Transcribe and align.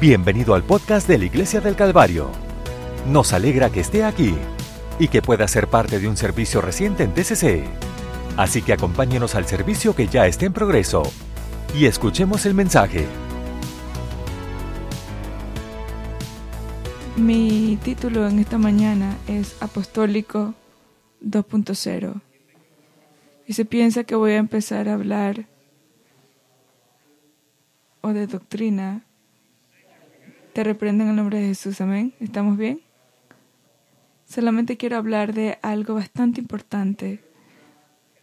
Bienvenido 0.00 0.54
al 0.54 0.64
podcast 0.64 1.06
de 1.06 1.18
la 1.18 1.26
Iglesia 1.26 1.60
del 1.60 1.76
Calvario. 1.76 2.30
Nos 3.06 3.34
alegra 3.34 3.68
que 3.68 3.80
esté 3.80 4.02
aquí 4.02 4.34
y 4.98 5.08
que 5.08 5.20
pueda 5.20 5.46
ser 5.46 5.68
parte 5.68 5.98
de 5.98 6.08
un 6.08 6.16
servicio 6.16 6.62
reciente 6.62 7.02
en 7.02 7.12
TCC. 7.12 7.64
Así 8.38 8.62
que 8.62 8.72
acompáñenos 8.72 9.34
al 9.34 9.44
servicio 9.44 9.94
que 9.94 10.06
ya 10.06 10.26
está 10.26 10.46
en 10.46 10.54
progreso 10.54 11.02
y 11.78 11.84
escuchemos 11.84 12.46
el 12.46 12.54
mensaje. 12.54 13.06
Mi 17.18 17.78
título 17.84 18.26
en 18.26 18.38
esta 18.38 18.56
mañana 18.56 19.18
es 19.28 19.54
Apostólico 19.60 20.54
2.0 21.22 22.22
y 23.46 23.52
se 23.52 23.66
piensa 23.66 24.04
que 24.04 24.14
voy 24.14 24.32
a 24.32 24.38
empezar 24.38 24.88
a 24.88 24.94
hablar 24.94 25.44
o 28.00 28.14
de 28.14 28.26
doctrina, 28.26 29.04
te 30.52 30.64
reprenden 30.64 31.06
en 31.06 31.10
el 31.10 31.16
nombre 31.16 31.38
de 31.38 31.48
Jesús. 31.48 31.80
Amén. 31.80 32.14
¿Estamos 32.20 32.56
bien? 32.56 32.80
Solamente 34.26 34.76
quiero 34.76 34.96
hablar 34.96 35.34
de 35.34 35.58
algo 35.62 35.94
bastante 35.94 36.40
importante. 36.40 37.20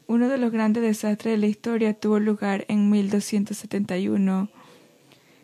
Uno 0.07 0.29
de 0.29 0.37
los 0.37 0.51
grandes 0.51 0.83
desastres 0.83 1.33
de 1.33 1.37
la 1.37 1.47
historia 1.47 1.93
tuvo 1.93 2.19
lugar 2.19 2.65
en 2.69 2.89
1271. 2.89 4.49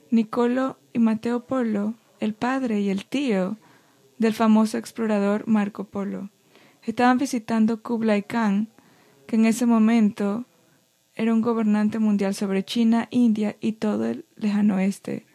Nicolo 0.10 0.78
y 0.94 1.00
Mateo 1.00 1.46
Polo, 1.46 1.96
el 2.20 2.34
padre 2.34 2.80
y 2.80 2.90
el 2.90 3.06
tío 3.06 3.58
del 4.20 4.34
famoso 4.34 4.78
explorador 4.78 5.48
Marco 5.48 5.86
Polo, 5.86 6.30
estaban 6.84 7.18
visitando 7.18 7.82
Kublai 7.82 8.24
Khan, 8.24 8.70
que 9.28 9.36
en 9.36 9.46
ese 9.46 9.66
momento 9.66 10.46
era 11.16 11.34
un 11.34 11.42
gobernante 11.42 12.00
mundial 12.00 12.34
sobre 12.34 12.64
China, 12.64 13.08
India 13.12 13.58
y 13.60 13.74
todo 13.74 14.06
el 14.06 14.26
lejano 14.36 14.76
oeste. 14.76 15.26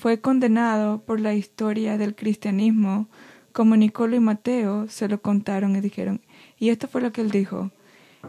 Fue 0.00 0.18
condenado 0.18 1.02
por 1.02 1.20
la 1.20 1.34
historia 1.34 1.98
del 1.98 2.14
cristianismo, 2.14 3.06
como 3.52 3.76
Nicolo 3.76 4.16
y 4.16 4.20
Mateo 4.20 4.88
se 4.88 5.08
lo 5.08 5.20
contaron 5.20 5.76
y 5.76 5.82
dijeron, 5.82 6.22
y 6.58 6.70
esto 6.70 6.88
fue 6.88 7.02
lo 7.02 7.12
que 7.12 7.20
él 7.20 7.30
dijo, 7.30 7.70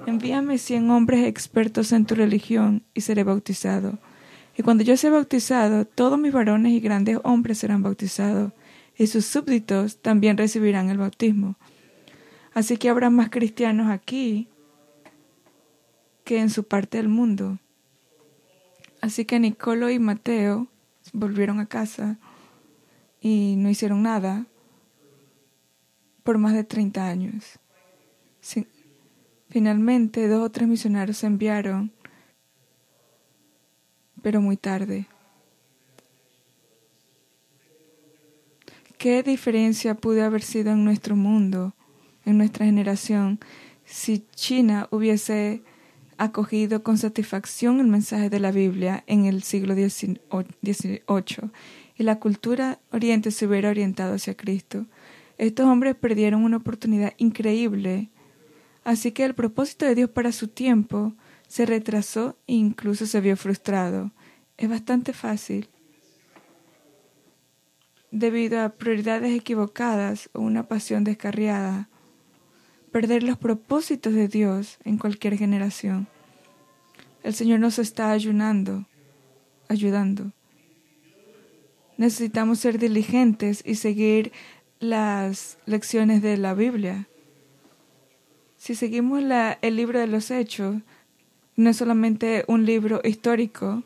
envíame 0.05 0.58
cien 0.58 0.89
hombres 0.89 1.25
expertos 1.25 1.94
en 1.94 2.05
tu 2.05 2.13
religión 2.16 2.83
y 2.94 3.00
seré 3.00 3.23
bautizado. 3.23 4.00
Y 4.58 4.63
cuando 4.63 4.83
yo 4.83 4.97
sea 4.97 5.11
bautizado, 5.11 5.86
todos 5.86 6.19
mis 6.19 6.33
varones 6.33 6.73
y 6.73 6.81
grandes 6.81 7.19
hombres 7.23 7.59
serán 7.59 7.83
bautizados, 7.83 8.52
y 8.97 9.08
sus 9.08 9.25
súbditos 9.25 10.02
también 10.02 10.35
recibirán 10.35 10.89
el 10.89 10.97
bautismo. 10.97 11.56
Así 12.53 12.75
que 12.75 12.89
habrá 12.89 13.09
más 13.09 13.30
cristianos 13.30 13.89
aquí 13.89 14.50
que 16.25 16.41
en 16.41 16.50
su 16.50 16.66
parte 16.66 16.97
del 16.97 17.08
mundo. 17.08 17.59
Así 19.00 19.23
que 19.23 19.39
Nicolo 19.39 19.89
y 19.89 20.00
Mateo 20.00 20.67
volvieron 21.14 21.59
a 21.59 21.66
casa 21.66 22.17
y 23.20 23.56
no 23.58 23.70
hicieron 23.70 24.04
nada 24.04 24.45
por 26.23 26.38
más 26.38 26.53
de 26.53 26.64
30 26.64 27.08
años. 27.08 27.59
finalmente, 29.50 30.28
dos 30.28 30.45
o 30.45 30.50
tres 30.50 30.68
misioneros 30.68 31.18
se 31.18 31.28
enviaron, 31.28 31.92
pero 34.22 34.42
muy 34.42 34.56
tarde. 34.56 35.08
¿Qué 38.98 39.23
diferencia 39.23 39.96
pudo 39.96 40.23
haber 40.23 40.44
sido 40.44 40.72
en 40.72 40.86
nuestro 40.86 41.16
mundo, 41.16 41.73
en 42.23 42.38
nuestra 42.38 42.66
generación, 42.66 43.40
si 43.84 44.25
China 44.36 44.88
hubiese 44.92 45.64
acogido 46.23 46.83
con 46.83 47.00
satisfacción 47.00 47.80
el 47.80 47.88
mensaje 47.88 48.30
de 48.30 48.39
la 48.39 48.52
Biblia 48.52 49.03
en 49.08 49.25
el 49.25 49.41
siglo 49.41 49.73
XVIII 49.73 50.22
y 51.97 52.03
la 52.03 52.19
cultura 52.19 52.80
oriente 52.91 53.31
se 53.31 53.47
hubiera 53.47 53.69
orientado 53.69 54.13
hacia 54.13 54.38
Cristo. 54.38 54.85
Estos 55.40 55.66
hombres 55.66 55.96
perdieron 55.96 56.44
una 56.44 56.57
oportunidad 56.57 57.13
increíble, 57.18 58.12
así 58.84 59.13
que 59.13 59.25
el 59.25 59.34
propósito 59.34 59.88
de 59.88 59.96
Dios 59.96 60.12
para 60.12 60.31
su 60.31 60.47
tiempo 60.47 61.16
se 61.47 61.66
retrasó 61.66 62.38
e 62.46 62.53
incluso 62.53 63.07
se 63.07 63.19
vio 63.19 63.35
frustrado. 63.35 64.12
Es 64.57 64.69
bastante 64.69 65.13
fácil. 65.13 65.69
Debido 68.12 68.62
a 68.62 68.69
prioridades 68.69 69.35
equivocadas 69.35 70.29
o 70.34 70.41
una 70.41 70.67
pasión 70.67 71.03
descarriada, 71.03 71.90
perder 72.91 73.24
los 73.24 73.38
propósitos 73.38 74.13
de 74.13 74.28
Dios 74.28 74.78
en 74.84 74.97
cualquier 74.97 75.38
generación. 75.38 76.07
El 77.24 77.34
Señor 77.34 77.59
nos 77.59 77.79
está 77.79 78.12
ayunando, 78.12 78.85
ayudando. 79.69 80.31
Necesitamos 81.97 82.59
ser 82.59 82.79
diligentes 82.79 83.63
y 83.66 83.75
seguir 83.75 84.31
las 84.79 85.57
lecciones 85.66 86.22
de 86.22 86.38
la 86.38 86.53
Biblia. 86.53 87.07
Si 88.57 88.75
seguimos 88.75 89.22
la, 89.22 89.58
el 89.62 89.75
libro 89.75 90.00
de 90.00 90.08
los 90.08 90.31
hechos, 90.31 90.78
no 91.56 91.69
es 91.69 91.78
solamente 91.78 92.44
un 92.47 92.66
libro 92.66 93.02
histórico, 93.03 93.84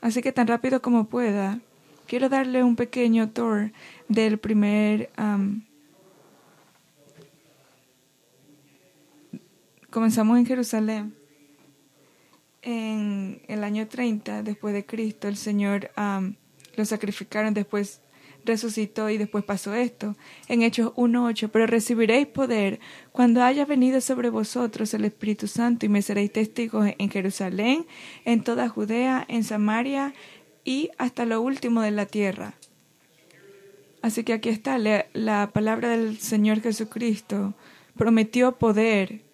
así 0.00 0.20
que 0.20 0.32
tan 0.32 0.48
rápido 0.48 0.82
como 0.82 1.04
pueda, 1.04 1.60
quiero 2.06 2.28
darle 2.28 2.62
un 2.64 2.76
pequeño 2.76 3.30
tour 3.30 3.72
del 4.08 4.38
primer 4.38 5.10
Comenzamos 9.92 10.38
en 10.38 10.46
Jerusalén. 10.46 11.14
En 12.62 13.42
el 13.46 13.62
año 13.62 13.86
30 13.86 14.42
después 14.42 14.72
de 14.72 14.86
Cristo, 14.86 15.28
el 15.28 15.36
Señor 15.36 15.90
lo 16.76 16.84
sacrificaron, 16.86 17.52
después 17.52 18.00
resucitó 18.42 19.10
y 19.10 19.18
después 19.18 19.44
pasó 19.44 19.74
esto. 19.74 20.16
En 20.48 20.62
Hechos 20.62 20.94
1.8, 20.94 21.50
pero 21.52 21.66
recibiréis 21.66 22.26
poder 22.26 22.80
cuando 23.12 23.42
haya 23.42 23.66
venido 23.66 24.00
sobre 24.00 24.30
vosotros 24.30 24.94
el 24.94 25.04
Espíritu 25.04 25.46
Santo 25.46 25.84
y 25.84 25.90
me 25.90 26.00
seréis 26.00 26.32
testigos 26.32 26.88
en 26.96 27.10
Jerusalén, 27.10 27.84
en 28.24 28.42
toda 28.42 28.70
Judea, 28.70 29.26
en 29.28 29.44
Samaria 29.44 30.14
y 30.64 30.88
hasta 30.96 31.26
lo 31.26 31.42
último 31.42 31.82
de 31.82 31.90
la 31.90 32.06
tierra. 32.06 32.54
Así 34.00 34.24
que 34.24 34.32
aquí 34.32 34.48
está 34.48 34.78
la, 34.78 35.04
la 35.12 35.50
palabra 35.52 35.90
del 35.90 36.18
Señor 36.18 36.62
Jesucristo. 36.62 37.52
Prometió 37.94 38.52
poder 38.52 39.30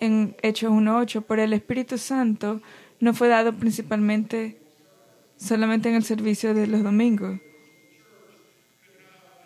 en 0.00 0.36
Hechos 0.42 0.70
1.8, 0.70 1.22
por 1.22 1.38
el 1.40 1.52
Espíritu 1.52 1.98
Santo 1.98 2.60
no 3.00 3.14
fue 3.14 3.28
dado 3.28 3.54
principalmente 3.56 4.58
solamente 5.36 5.88
en 5.88 5.96
el 5.96 6.04
servicio 6.04 6.54
de 6.54 6.66
los 6.66 6.82
domingos. 6.82 7.40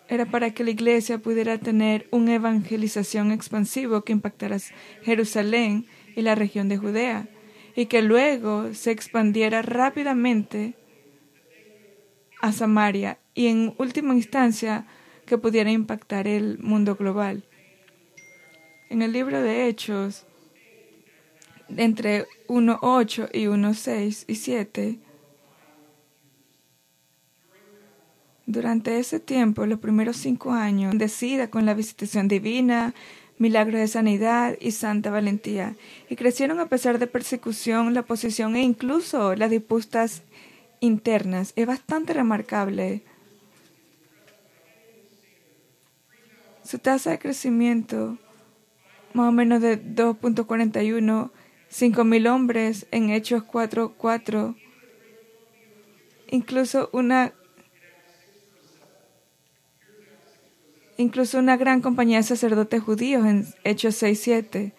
Era 0.07 0.25
para 0.25 0.53
que 0.53 0.63
la 0.63 0.71
iglesia 0.71 1.19
pudiera 1.19 1.57
tener 1.57 2.07
una 2.11 2.35
evangelización 2.35 3.31
expansiva 3.31 4.03
que 4.03 4.11
impactara 4.11 4.57
Jerusalén 5.03 5.85
y 6.15 6.21
la 6.21 6.35
región 6.35 6.67
de 6.67 6.77
Judea, 6.77 7.27
y 7.75 7.85
que 7.85 8.01
luego 8.01 8.73
se 8.73 8.91
expandiera 8.91 9.61
rápidamente 9.61 10.75
a 12.41 12.51
Samaria 12.51 13.19
y 13.33 13.47
en 13.47 13.73
última 13.77 14.13
instancia 14.13 14.85
que 15.25 15.37
pudiera 15.37 15.71
impactar 15.71 16.27
el 16.27 16.59
mundo 16.59 16.95
global. 16.95 17.45
En 18.89 19.01
el 19.01 19.13
libro 19.13 19.41
de 19.41 19.67
Hechos, 19.67 20.25
entre 21.77 22.25
1.8 22.47 23.29
y 23.33 23.45
1.6 23.45 24.25
y 24.27 24.35
7, 24.35 24.99
durante 28.51 28.99
ese 28.99 29.19
tiempo, 29.19 29.65
los 29.65 29.79
primeros 29.79 30.17
cinco 30.17 30.51
años, 30.51 30.93
decida 30.97 31.49
con 31.49 31.65
la 31.65 31.73
visitación 31.73 32.27
divina, 32.27 32.93
milagros 33.37 33.79
de 33.79 33.87
sanidad 33.87 34.57
y 34.59 34.71
santa 34.71 35.09
valentía, 35.09 35.75
y 36.09 36.15
crecieron 36.15 36.59
a 36.59 36.67
pesar 36.67 36.99
de 36.99 37.07
persecución, 37.07 37.93
la 37.93 38.01
oposición 38.01 38.55
e 38.55 38.61
incluso 38.61 39.35
las 39.35 39.49
disputas 39.49 40.23
internas. 40.81 41.53
Es 41.55 41.65
bastante 41.65 42.13
remarcable. 42.13 43.03
Su 46.63 46.77
tasa 46.79 47.11
de 47.11 47.19
crecimiento, 47.19 48.17
más 49.13 49.29
o 49.29 49.31
menos 49.31 49.61
de 49.61 49.81
2.41 49.81 51.31
cinco 51.71 52.03
mil 52.03 52.27
hombres 52.27 52.85
en 52.91 53.09
Hechos 53.09 53.43
4.4, 53.43 54.55
incluso 56.29 56.89
una 56.91 57.33
incluso 60.97 61.39
una 61.39 61.57
gran 61.57 61.81
compañía 61.81 62.17
de 62.17 62.23
sacerdotes 62.23 62.83
judíos 62.83 63.25
en 63.25 63.47
Hechos 63.63 64.03
6.7. 64.03 64.73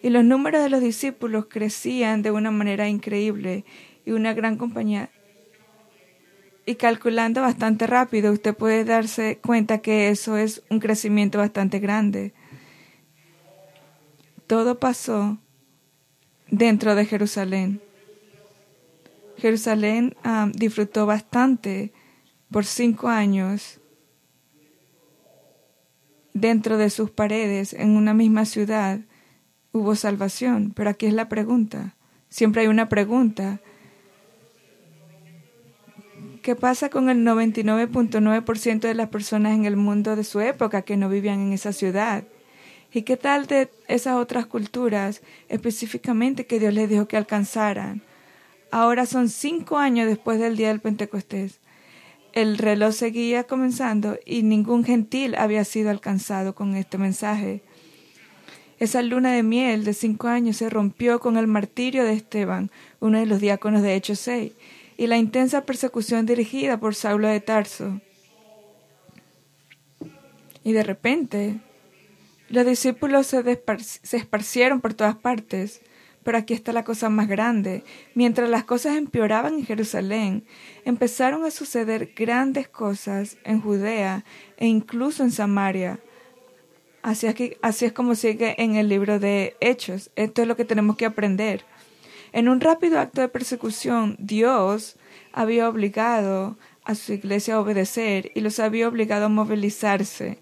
Y 0.00 0.10
los 0.10 0.24
números 0.24 0.62
de 0.62 0.70
los 0.70 0.80
discípulos 0.80 1.46
crecían 1.50 2.22
de 2.22 2.30
una 2.30 2.50
manera 2.50 2.88
increíble 2.88 3.64
y 4.06 4.12
una 4.12 4.32
gran 4.32 4.56
compañía. 4.56 5.10
Y 6.64 6.76
calculando 6.76 7.42
bastante 7.42 7.86
rápido, 7.86 8.32
usted 8.32 8.54
puede 8.54 8.84
darse 8.84 9.38
cuenta 9.44 9.78
que 9.78 10.08
eso 10.08 10.36
es 10.36 10.62
un 10.70 10.78
crecimiento 10.78 11.38
bastante 11.38 11.80
grande. 11.80 12.32
Todo 14.46 14.78
pasó 14.78 15.38
dentro 16.50 16.94
de 16.94 17.04
Jerusalén. 17.04 17.80
Jerusalén 19.36 20.16
disfrutó 20.54 21.06
bastante 21.06 21.92
por 22.50 22.64
cinco 22.64 23.08
años 23.08 23.80
dentro 26.40 26.78
de 26.78 26.90
sus 26.90 27.10
paredes, 27.10 27.72
en 27.72 27.96
una 27.96 28.14
misma 28.14 28.44
ciudad, 28.44 29.00
hubo 29.72 29.94
salvación. 29.94 30.72
Pero 30.74 30.90
aquí 30.90 31.06
es 31.06 31.14
la 31.14 31.28
pregunta. 31.28 31.96
Siempre 32.28 32.62
hay 32.62 32.68
una 32.68 32.88
pregunta. 32.88 33.60
¿Qué 36.42 36.54
pasa 36.54 36.88
con 36.88 37.10
el 37.10 37.18
99.9% 37.18 38.80
de 38.80 38.94
las 38.94 39.08
personas 39.08 39.54
en 39.54 39.64
el 39.66 39.76
mundo 39.76 40.16
de 40.16 40.24
su 40.24 40.40
época 40.40 40.82
que 40.82 40.96
no 40.96 41.08
vivían 41.08 41.40
en 41.40 41.52
esa 41.52 41.72
ciudad? 41.72 42.24
¿Y 42.92 43.02
qué 43.02 43.16
tal 43.18 43.46
de 43.46 43.70
esas 43.86 44.14
otras 44.16 44.46
culturas 44.46 45.20
específicamente 45.48 46.46
que 46.46 46.58
Dios 46.58 46.72
les 46.72 46.88
dijo 46.88 47.06
que 47.06 47.18
alcanzaran? 47.18 48.02
Ahora 48.70 49.04
son 49.04 49.28
cinco 49.28 49.76
años 49.78 50.06
después 50.06 50.38
del 50.38 50.56
día 50.56 50.68
del 50.68 50.80
Pentecostés. 50.80 51.60
El 52.32 52.56
reloj 52.56 52.94
seguía 52.94 53.44
comenzando 53.44 54.18
y 54.24 54.42
ningún 54.42 54.84
gentil 54.84 55.34
había 55.34 55.64
sido 55.64 55.90
alcanzado 55.90 56.54
con 56.54 56.76
este 56.76 56.96
mensaje. 56.96 57.62
Esa 58.78 59.02
luna 59.02 59.32
de 59.32 59.42
miel 59.42 59.84
de 59.84 59.92
cinco 59.92 60.28
años 60.28 60.56
se 60.56 60.70
rompió 60.70 61.20
con 61.20 61.36
el 61.36 61.46
martirio 61.46 62.04
de 62.04 62.12
Esteban, 62.12 62.70
uno 63.00 63.18
de 63.18 63.26
los 63.26 63.40
diáconos 63.40 63.82
de 63.82 63.96
Hechos 63.96 64.20
6, 64.20 64.52
y 64.96 65.06
la 65.08 65.16
intensa 65.16 65.64
persecución 65.64 66.26
dirigida 66.26 66.78
por 66.78 66.94
Saulo 66.94 67.28
de 67.28 67.40
Tarso. 67.40 68.00
Y 70.62 70.72
de 70.72 70.82
repente, 70.82 71.60
los 72.48 72.66
discípulos 72.66 73.26
se, 73.26 73.62
esparcieron 74.16 74.80
por 74.80 74.94
todas 74.94 75.16
partes. 75.16 75.82
Pero 76.24 76.36
aquí 76.36 76.52
está 76.52 76.72
la 76.72 76.84
cosa 76.84 77.08
más 77.08 77.28
grande. 77.28 77.84
Mientras 78.14 78.50
las 78.50 78.64
cosas 78.64 78.96
empeoraban 78.96 79.54
en 79.54 79.64
Jerusalén, 79.64 80.44
empezaron 80.84 81.44
a 81.44 81.50
suceder 81.50 82.12
grandes 82.14 82.68
cosas 82.68 83.38
en 83.44 83.60
Judea 83.60 84.24
e 84.56 84.66
incluso 84.66 85.22
en 85.22 85.30
Samaria. 85.30 86.00
Así 87.02 87.84
es 87.86 87.92
como 87.92 88.14
sigue 88.14 88.56
en 88.62 88.76
el 88.76 88.88
libro 88.88 89.18
de 89.18 89.56
Hechos. 89.60 90.10
Esto 90.16 90.42
es 90.42 90.48
lo 90.48 90.56
que 90.56 90.66
tenemos 90.66 90.96
que 90.96 91.06
aprender. 91.06 91.64
En 92.32 92.48
un 92.48 92.60
rápido 92.60 92.98
acto 92.98 93.22
de 93.22 93.28
persecución, 93.28 94.16
Dios 94.18 94.96
había 95.32 95.68
obligado 95.68 96.58
a 96.84 96.94
su 96.94 97.14
iglesia 97.14 97.54
a 97.54 97.60
obedecer 97.60 98.32
y 98.34 98.40
los 98.40 98.58
había 98.58 98.88
obligado 98.88 99.26
a 99.26 99.30
movilizarse 99.30 100.38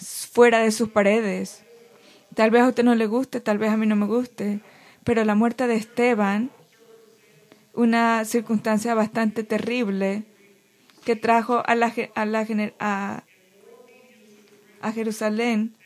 fuera 0.00 0.60
de 0.60 0.70
sus 0.72 0.88
paredes. 0.88 1.64
Tal 2.34 2.50
vez 2.50 2.62
a 2.62 2.68
usted 2.68 2.84
no 2.84 2.94
le 2.94 3.06
guste, 3.06 3.40
tal 3.40 3.58
vez 3.58 3.70
a 3.70 3.76
mí 3.76 3.86
no 3.86 3.96
me 3.96 4.06
guste, 4.06 4.60
pero 5.04 5.24
la 5.24 5.34
muerte 5.34 5.66
de 5.66 5.74
Esteban, 5.76 6.50
una 7.74 8.24
circunstancia 8.24 8.94
bastante 8.94 9.42
terrible 9.42 10.24
que 11.04 11.16
trajo 11.16 11.62
a, 11.66 11.74
la, 11.74 11.92
a, 12.78 13.24
a 14.80 14.92
Jerusalén, 14.92 15.76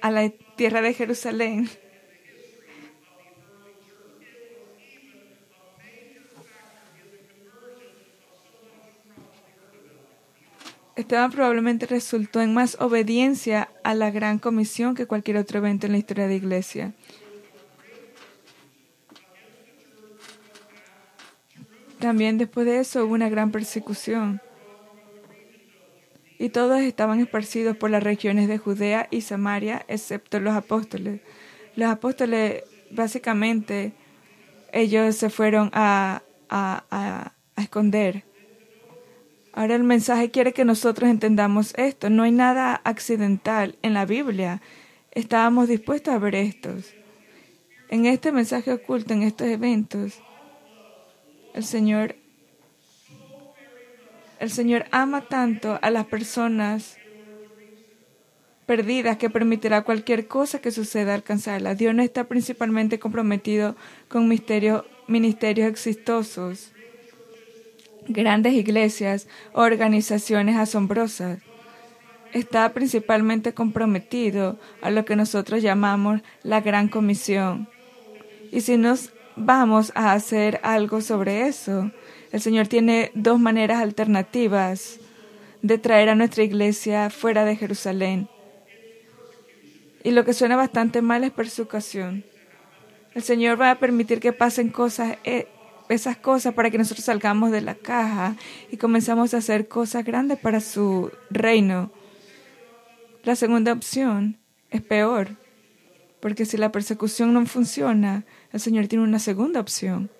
a 0.00 0.10
la 0.10 0.28
tierra 0.56 0.80
de 0.82 0.94
Jerusalén, 0.94 1.68
Esteban 10.98 11.30
probablemente 11.30 11.86
resultó 11.86 12.40
en 12.40 12.52
más 12.52 12.76
obediencia 12.80 13.68
a 13.84 13.94
la 13.94 14.10
gran 14.10 14.40
comisión 14.40 14.96
que 14.96 15.06
cualquier 15.06 15.36
otro 15.36 15.58
evento 15.58 15.86
en 15.86 15.92
la 15.92 15.98
historia 15.98 16.24
de 16.24 16.30
la 16.30 16.36
iglesia. 16.36 16.92
También 22.00 22.36
después 22.36 22.66
de 22.66 22.80
eso 22.80 23.04
hubo 23.04 23.14
una 23.14 23.28
gran 23.28 23.52
persecución. 23.52 24.42
Y 26.36 26.48
todos 26.48 26.80
estaban 26.80 27.20
esparcidos 27.20 27.76
por 27.76 27.90
las 27.90 28.02
regiones 28.02 28.48
de 28.48 28.58
Judea 28.58 29.06
y 29.12 29.20
Samaria, 29.20 29.84
excepto 29.86 30.40
los 30.40 30.56
apóstoles. 30.56 31.20
Los 31.76 31.90
apóstoles, 31.90 32.64
básicamente, 32.90 33.92
ellos 34.72 35.14
se 35.14 35.30
fueron 35.30 35.70
a, 35.74 36.22
a, 36.48 36.82
a, 36.90 37.34
a 37.54 37.62
esconder 37.62 38.24
Ahora 39.58 39.74
el 39.74 39.82
mensaje 39.82 40.30
quiere 40.30 40.52
que 40.52 40.64
nosotros 40.64 41.10
entendamos 41.10 41.74
esto. 41.76 42.10
No 42.10 42.22
hay 42.22 42.30
nada 42.30 42.80
accidental 42.84 43.76
en 43.82 43.92
la 43.92 44.06
Biblia. 44.06 44.62
Estábamos 45.10 45.66
dispuestos 45.66 46.14
a 46.14 46.18
ver 46.20 46.36
estos. 46.36 46.94
En 47.88 48.06
este 48.06 48.30
mensaje 48.30 48.72
oculto, 48.72 49.14
en 49.14 49.24
estos 49.24 49.48
eventos, 49.48 50.22
el 51.54 51.64
Señor, 51.64 52.14
el 54.38 54.50
Señor 54.52 54.84
ama 54.92 55.22
tanto 55.22 55.80
a 55.82 55.90
las 55.90 56.06
personas 56.06 56.96
perdidas 58.64 59.16
que 59.16 59.28
permitirá 59.28 59.82
cualquier 59.82 60.28
cosa 60.28 60.60
que 60.60 60.70
suceda 60.70 61.14
alcanzarla. 61.14 61.74
Dios 61.74 61.96
no 61.96 62.04
está 62.04 62.28
principalmente 62.28 63.00
comprometido 63.00 63.74
con 64.06 64.28
misterios, 64.28 64.84
ministerios 65.08 65.68
exitosos 65.68 66.74
grandes 68.08 68.54
iglesias, 68.54 69.28
organizaciones 69.52 70.56
asombrosas. 70.56 71.38
Está 72.32 72.72
principalmente 72.72 73.54
comprometido 73.54 74.58
a 74.82 74.90
lo 74.90 75.04
que 75.04 75.16
nosotros 75.16 75.62
llamamos 75.62 76.20
la 76.42 76.60
Gran 76.60 76.88
Comisión. 76.88 77.68
Y 78.52 78.60
si 78.60 78.76
nos 78.76 79.12
vamos 79.36 79.92
a 79.94 80.12
hacer 80.12 80.60
algo 80.62 81.00
sobre 81.00 81.46
eso, 81.46 81.90
el 82.32 82.40
Señor 82.40 82.68
tiene 82.68 83.10
dos 83.14 83.40
maneras 83.40 83.80
alternativas 83.80 84.98
de 85.62 85.78
traer 85.78 86.10
a 86.10 86.14
nuestra 86.14 86.44
iglesia 86.44 87.10
fuera 87.10 87.44
de 87.44 87.56
Jerusalén. 87.56 88.28
Y 90.04 90.10
lo 90.10 90.24
que 90.24 90.32
suena 90.32 90.56
bastante 90.56 91.02
mal 91.02 91.24
es 91.24 91.30
persecución. 91.30 92.24
El 93.14 93.22
Señor 93.22 93.60
va 93.60 93.70
a 93.70 93.78
permitir 93.78 94.20
que 94.20 94.32
pasen 94.32 94.68
cosas 94.68 95.16
eh, 95.24 95.48
esas 95.88 96.16
cosas 96.16 96.54
para 96.54 96.70
que 96.70 96.78
nosotros 96.78 97.04
salgamos 97.04 97.50
de 97.50 97.60
la 97.60 97.74
caja 97.74 98.36
y 98.70 98.76
comenzamos 98.76 99.34
a 99.34 99.38
hacer 99.38 99.68
cosas 99.68 100.04
grandes 100.04 100.38
para 100.38 100.60
su 100.60 101.10
reino. 101.30 101.90
La 103.24 103.36
segunda 103.36 103.72
opción 103.72 104.38
es 104.70 104.82
peor, 104.82 105.28
porque 106.20 106.44
si 106.44 106.56
la 106.56 106.72
persecución 106.72 107.32
no 107.32 107.44
funciona, 107.46 108.24
el 108.52 108.60
Señor 108.60 108.86
tiene 108.86 109.04
una 109.04 109.18
segunda 109.18 109.60
opción 109.60 110.10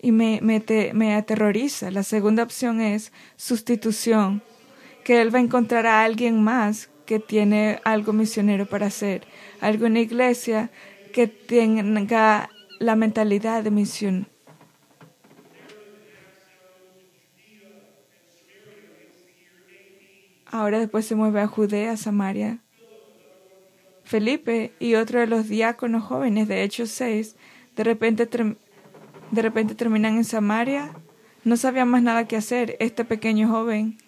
y 0.00 0.12
me, 0.12 0.40
me, 0.42 0.62
me 0.94 1.14
aterroriza. 1.14 1.90
La 1.90 2.02
segunda 2.02 2.42
opción 2.42 2.80
es 2.80 3.12
sustitución, 3.36 4.42
que 5.04 5.20
Él 5.20 5.34
va 5.34 5.38
a 5.38 5.42
encontrar 5.42 5.86
a 5.86 6.04
alguien 6.04 6.42
más 6.42 6.90
que 7.06 7.18
tiene 7.18 7.80
algo 7.84 8.12
misionero 8.12 8.66
para 8.66 8.86
hacer, 8.86 9.26
la 9.60 10.00
iglesia 10.00 10.70
que 11.12 11.26
tenga 11.26 12.50
la 12.78 12.96
mentalidad 12.96 13.64
de 13.64 13.70
misión 13.70 14.28
Ahora 20.50 20.78
después 20.78 21.06
se 21.06 21.14
mueve 21.14 21.40
a 21.40 21.46
Judea, 21.46 21.96
Samaria. 21.96 22.58
Felipe 24.04 24.72
y 24.78 24.94
otro 24.94 25.20
de 25.20 25.26
los 25.26 25.48
diáconos 25.48 26.02
jóvenes 26.04 26.48
de 26.48 26.62
Hechos 26.62 26.90
6 26.90 27.36
de 27.78 27.84
repente, 27.84 28.28
de 29.30 29.42
repente 29.42 29.76
terminan 29.76 30.16
en 30.16 30.24
Samaria. 30.24 30.90
No 31.44 31.56
sabía 31.56 31.84
más 31.84 32.02
nada 32.02 32.26
que 32.26 32.34
hacer 32.34 32.76
este 32.80 33.04
pequeño 33.04 33.48
joven. 33.48 33.98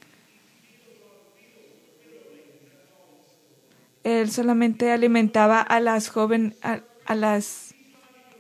Él 4.03 4.29
solamente 4.29 4.91
alimentaba 4.91 5.61
a 5.61 5.79
las 5.79 6.09
jóvenes, 6.09 6.57
a 6.63 7.15
las 7.15 7.77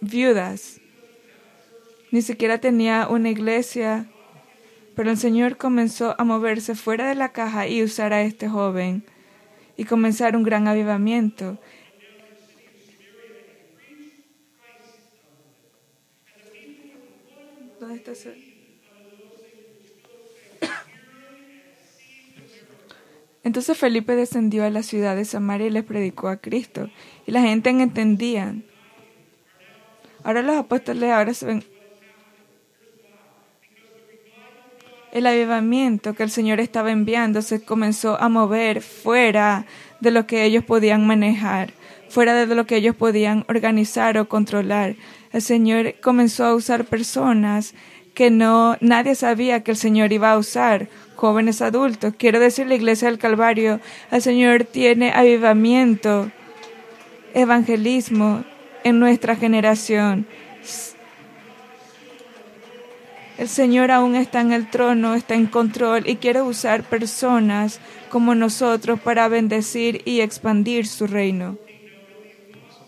viudas. 0.01 0.81
Ni 2.11 2.23
siquiera 2.23 2.59
tenía 2.59 3.07
una 3.07 3.31
iglesia 3.31 4.10
pero 5.01 5.13
el 5.13 5.17
Señor 5.17 5.57
comenzó 5.57 6.15
a 6.21 6.25
moverse 6.25 6.75
fuera 6.75 7.09
de 7.09 7.15
la 7.15 7.33
caja 7.33 7.67
y 7.67 7.83
usar 7.83 8.13
a 8.13 8.21
este 8.21 8.51
joven 8.51 9.03
y 9.79 9.87
comenzar 9.87 10.37
un 10.37 10.43
gran 10.43 10.69
avivamiento. 10.69 11.57
Entonces 23.43 23.79
Felipe 23.79 24.15
descendió 24.17 24.65
a 24.67 24.71
la 24.71 24.83
ciudad 24.83 25.17
de 25.17 25.25
Samaria 25.25 25.69
y 25.69 25.71
les 25.71 25.85
predicó 25.85 26.29
a 26.29 26.37
Cristo. 26.37 26.91
Y 27.27 27.31
la 27.33 27.41
gente 27.41 27.71
entendía. 27.71 28.55
Ahora 30.25 30.43
los 30.43 30.57
apóstoles 30.57 31.11
ahora 31.11 31.33
se 31.33 31.47
ven 31.47 31.70
el 35.13 35.27
avivamiento 35.27 36.15
que 36.15 36.23
el 36.23 36.31
Señor 36.31 36.61
estaba 36.61 36.91
enviando 36.91 37.43
se 37.43 37.63
comenzó 37.63 38.21
a 38.21 38.29
mover 38.29 38.81
fuera 38.81 39.67
de 40.01 40.11
lo 40.11 40.27
que 40.27 40.45
ellos 40.45 40.65
podían 40.65 41.07
manejar, 41.07 41.73
fuera 42.09 42.35
de 42.35 42.55
lo 42.55 42.67
que 42.67 42.77
ellos 42.77 42.97
podían 42.97 43.45
organizar 43.49 44.19
o 44.19 44.29
controlar. 44.29 44.97
El 45.33 45.43
Señor 45.43 45.95
comenzó 46.01 46.45
a 46.45 46.55
usar 46.55 46.85
personas 46.85 47.75
que 48.15 48.31
no 48.31 48.77
nadie 48.81 49.15
sabía 49.15 49.63
que 49.63 49.71
el 49.71 49.77
Señor 49.77 50.13
iba 50.13 50.33
a 50.33 50.39
usar 50.39 50.89
jóvenes 51.17 51.63
adultos. 51.63 52.15
Quiero 52.17 52.41
decir, 52.41 52.67
la 52.67 52.75
iglesia 52.75 53.09
del 53.09 53.19
Calvario, 53.19 53.81
el 54.11 54.23
Señor 54.23 54.65
tiene 54.65 55.13
avivamiento, 55.13 56.31
evangelismo 57.35 58.45
en 58.85 58.99
nuestra 58.99 59.37
generación. 59.37 60.27
El 63.41 63.49
Señor 63.49 63.91
aún 63.91 64.17
está 64.17 64.43
en 64.43 64.53
el 64.53 64.69
trono, 64.69 65.15
está 65.15 65.35
en 65.35 65.47
control 65.47 66.07
y 66.07 66.17
quiere 66.17 66.43
usar 66.43 66.83
personas 66.83 67.81
como 68.11 68.35
nosotros 68.35 69.01
para 69.01 69.29
bendecir 69.29 70.03
y 70.05 70.21
expandir 70.21 70.87
su 70.87 71.07
reino. 71.07 71.57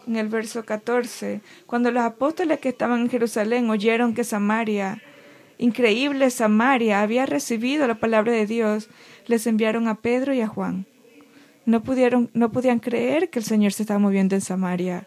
En 0.07 0.17
el 0.17 0.29
verso 0.29 0.67
14, 0.67 1.41
cuando 1.65 1.91
los 1.91 2.03
apóstoles 2.03 2.61
que 2.61 2.69
estaban 2.69 3.01
en 3.01 3.09
Jerusalén 3.09 3.71
oyeron 3.71 4.13
que 4.13 4.25
Samaria, 4.25 5.01
increíble 5.57 6.29
Samaria, 6.29 7.01
había 7.01 7.25
recibido 7.25 7.87
la 7.87 7.95
palabra 7.95 8.33
de 8.33 8.45
Dios, 8.45 8.91
les 9.29 9.47
enviaron 9.47 9.89
a 9.89 10.03
Pedro 10.03 10.35
y 10.35 10.43
a 10.43 10.49
Juan. 10.49 10.85
No 11.65 11.83
pudieron, 11.83 12.29
no 12.35 12.53
podían 12.53 12.79
creer 12.79 13.31
que 13.31 13.39
el 13.39 13.47
Señor 13.47 13.73
se 13.73 13.85
estaba 13.85 14.01
moviendo 14.01 14.35
en 14.35 14.43
Samaria. 14.43 15.07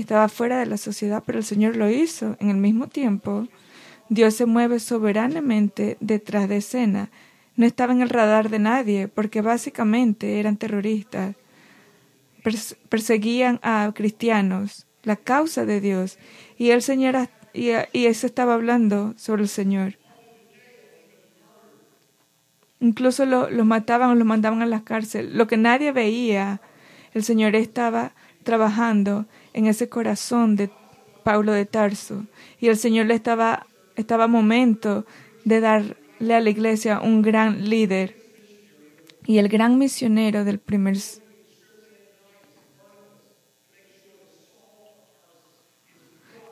Estaba 0.00 0.28
fuera 0.28 0.58
de 0.58 0.66
la 0.66 0.76
sociedad, 0.76 1.22
pero 1.24 1.38
el 1.38 1.44
Señor 1.44 1.76
lo 1.76 1.90
hizo. 1.90 2.36
En 2.40 2.50
el 2.50 2.56
mismo 2.56 2.88
tiempo, 2.88 3.46
Dios 4.08 4.34
se 4.34 4.46
mueve 4.46 4.80
soberanamente 4.80 5.96
detrás 6.00 6.48
de 6.48 6.58
escena. 6.58 7.10
No 7.56 7.66
estaba 7.66 7.92
en 7.92 8.02
el 8.02 8.08
radar 8.08 8.48
de 8.48 8.58
nadie, 8.58 9.08
porque 9.08 9.40
básicamente 9.40 10.40
eran 10.40 10.56
terroristas. 10.56 11.36
perseguían 12.88 13.60
a 13.62 13.92
cristianos, 13.94 14.86
la 15.02 15.16
causa 15.16 15.64
de 15.64 15.80
Dios. 15.80 16.18
Y 16.58 16.70
el 16.70 16.82
Señor, 16.82 17.28
y, 17.52 17.70
y 17.92 18.06
eso 18.06 18.26
estaba 18.26 18.54
hablando 18.54 19.14
sobre 19.16 19.42
el 19.42 19.48
Señor. 19.48 19.98
Incluso 22.80 23.26
los 23.26 23.52
lo 23.52 23.64
mataban 23.66 24.10
o 24.10 24.14
los 24.14 24.26
mandaban 24.26 24.62
a 24.62 24.66
la 24.66 24.82
cárcel. 24.82 25.36
Lo 25.36 25.46
que 25.46 25.58
nadie 25.58 25.92
veía, 25.92 26.62
el 27.12 27.22
Señor 27.24 27.54
estaba 27.54 28.12
trabajando 28.42 29.26
en 29.52 29.66
ese 29.66 29.88
corazón 29.88 30.56
de 30.56 30.70
Pablo 31.22 31.52
de 31.52 31.66
Tarso. 31.66 32.26
Y 32.60 32.68
el 32.68 32.76
Señor 32.76 33.06
le 33.06 33.14
estaba, 33.14 33.66
estaba 33.96 34.26
momento 34.26 35.06
de 35.44 35.60
darle 35.60 36.34
a 36.34 36.40
la 36.40 36.50
iglesia 36.50 37.00
un 37.00 37.22
gran 37.22 37.68
líder 37.68 38.16
y 39.26 39.38
el 39.38 39.48
gran 39.48 39.78
misionero 39.78 40.44
del 40.44 40.58
primer 40.58 40.96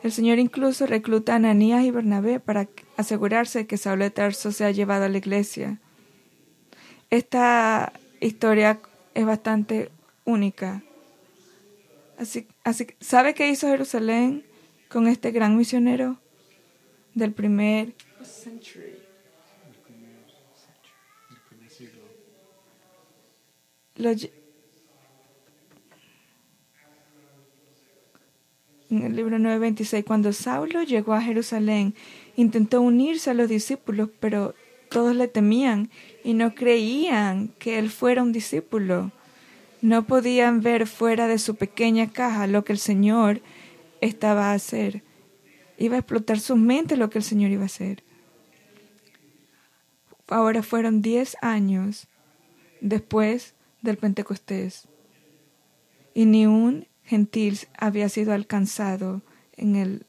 El 0.01 0.13
Señor 0.13 0.39
incluso 0.39 0.85
recluta 0.85 1.33
a 1.33 1.35
Ananías 1.35 1.83
y 1.83 1.91
Bernabé 1.91 2.39
para 2.39 2.69
asegurarse 2.95 3.67
que 3.67 3.75
Saulo 3.75 4.05
de 4.05 4.11
Tarso 4.11 4.51
sea 4.53 4.71
llevado 4.71 5.03
a 5.03 5.09
la 5.09 5.17
iglesia. 5.17 5.79
Esta 7.09 7.91
historia 8.21 8.79
es 9.13 9.25
bastante 9.25 9.91
única. 10.23 10.83
Así, 12.17 12.47
así, 12.69 12.87
¿Sabe 12.99 13.33
qué 13.33 13.49
hizo 13.49 13.67
Jerusalén 13.67 14.45
con 14.87 15.07
este 15.07 15.31
gran 15.31 15.57
misionero 15.57 16.19
del 17.13 17.33
primer 17.33 17.93
en 28.89 29.03
el 29.03 29.15
libro 29.15 29.37
9:26, 29.37 30.03
cuando 30.03 30.33
Saulo 30.33 30.83
llegó 30.83 31.13
a 31.13 31.21
Jerusalén, 31.21 31.93
intentó 32.35 32.81
unirse 32.81 33.29
a 33.29 33.33
los 33.33 33.49
discípulos, 33.49 34.09
pero 34.19 34.55
todos 34.89 35.15
le 35.15 35.27
temían 35.27 35.89
y 36.23 36.33
no 36.33 36.55
creían 36.55 37.49
que 37.59 37.77
él 37.77 37.89
fuera 37.89 38.23
un 38.23 38.31
discípulo. 38.31 39.11
No 39.81 40.05
podían 40.05 40.61
ver 40.61 40.87
fuera 40.87 41.27
de 41.27 41.39
su 41.39 41.55
pequeña 41.55 42.11
caja 42.11 42.47
lo 42.47 42.65
que 42.65 42.73
el 42.73 42.79
Señor 42.79 43.41
estaba 44.01 44.51
a 44.51 44.53
hacer. 44.53 45.03
Iba 45.77 45.95
a 45.95 45.99
explotar 45.99 46.39
su 46.39 46.57
mente 46.57 46.97
lo 46.97 47.09
que 47.09 47.19
el 47.19 47.23
Señor 47.23 47.51
iba 47.51 47.63
a 47.63 47.67
hacer. 47.67 48.03
Ahora 50.27 50.63
fueron 50.63 51.01
diez 51.01 51.37
años 51.41 52.07
después 52.81 53.55
del 53.81 53.97
Pentecostés 53.97 54.87
y 56.13 56.25
ni 56.25 56.45
un 56.45 56.87
gentil 57.03 57.59
había 57.77 58.09
sido 58.09 58.33
alcanzado 58.33 59.21
en 59.55 59.75
el... 59.75 60.05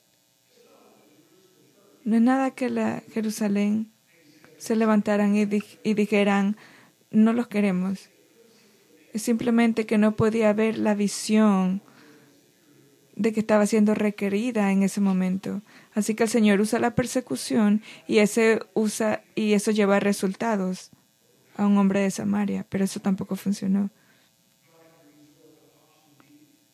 No 2.05 2.17
es 2.17 2.23
nada 2.23 2.51
que 2.51 2.69
la 2.69 3.03
Jerusalén 3.13 3.93
se 4.59 4.75
levantaran 4.75 5.37
y, 5.37 5.49
y 5.85 5.95
dijeran, 5.95 6.57
no 7.11 7.33
los 7.33 7.47
queremos 7.47 8.10
simplemente 9.15 9.87
que 9.87 9.99
no 9.99 10.17
podía 10.17 10.53
ver 10.53 10.79
la 10.79 10.95
visión 10.95 11.83
de 13.17 13.33
que 13.33 13.41
estaba 13.41 13.67
siendo 13.67 13.95
requerida 13.95 14.73
en 14.73 14.83
ese 14.83 15.01
momento. 15.01 15.63
Así 15.95 16.15
que 16.15 16.23
el 16.23 16.29
Señor 16.29 16.61
usa 16.61 16.79
la 16.79 16.95
persecución 16.95 17.83
y 18.07 18.19
ese 18.19 18.63
usa 18.75 19.23
y 19.35 19.53
eso 19.53 19.71
lleva 19.73 20.01
resultados 20.01 20.91
a 21.57 21.67
un 21.67 21.77
hombre 21.77 22.01
de 22.01 22.11
Samaria, 22.11 22.67
pero 22.69 22.85
eso 22.85 23.01
tampoco 23.01 23.37
funcionó. 23.37 23.91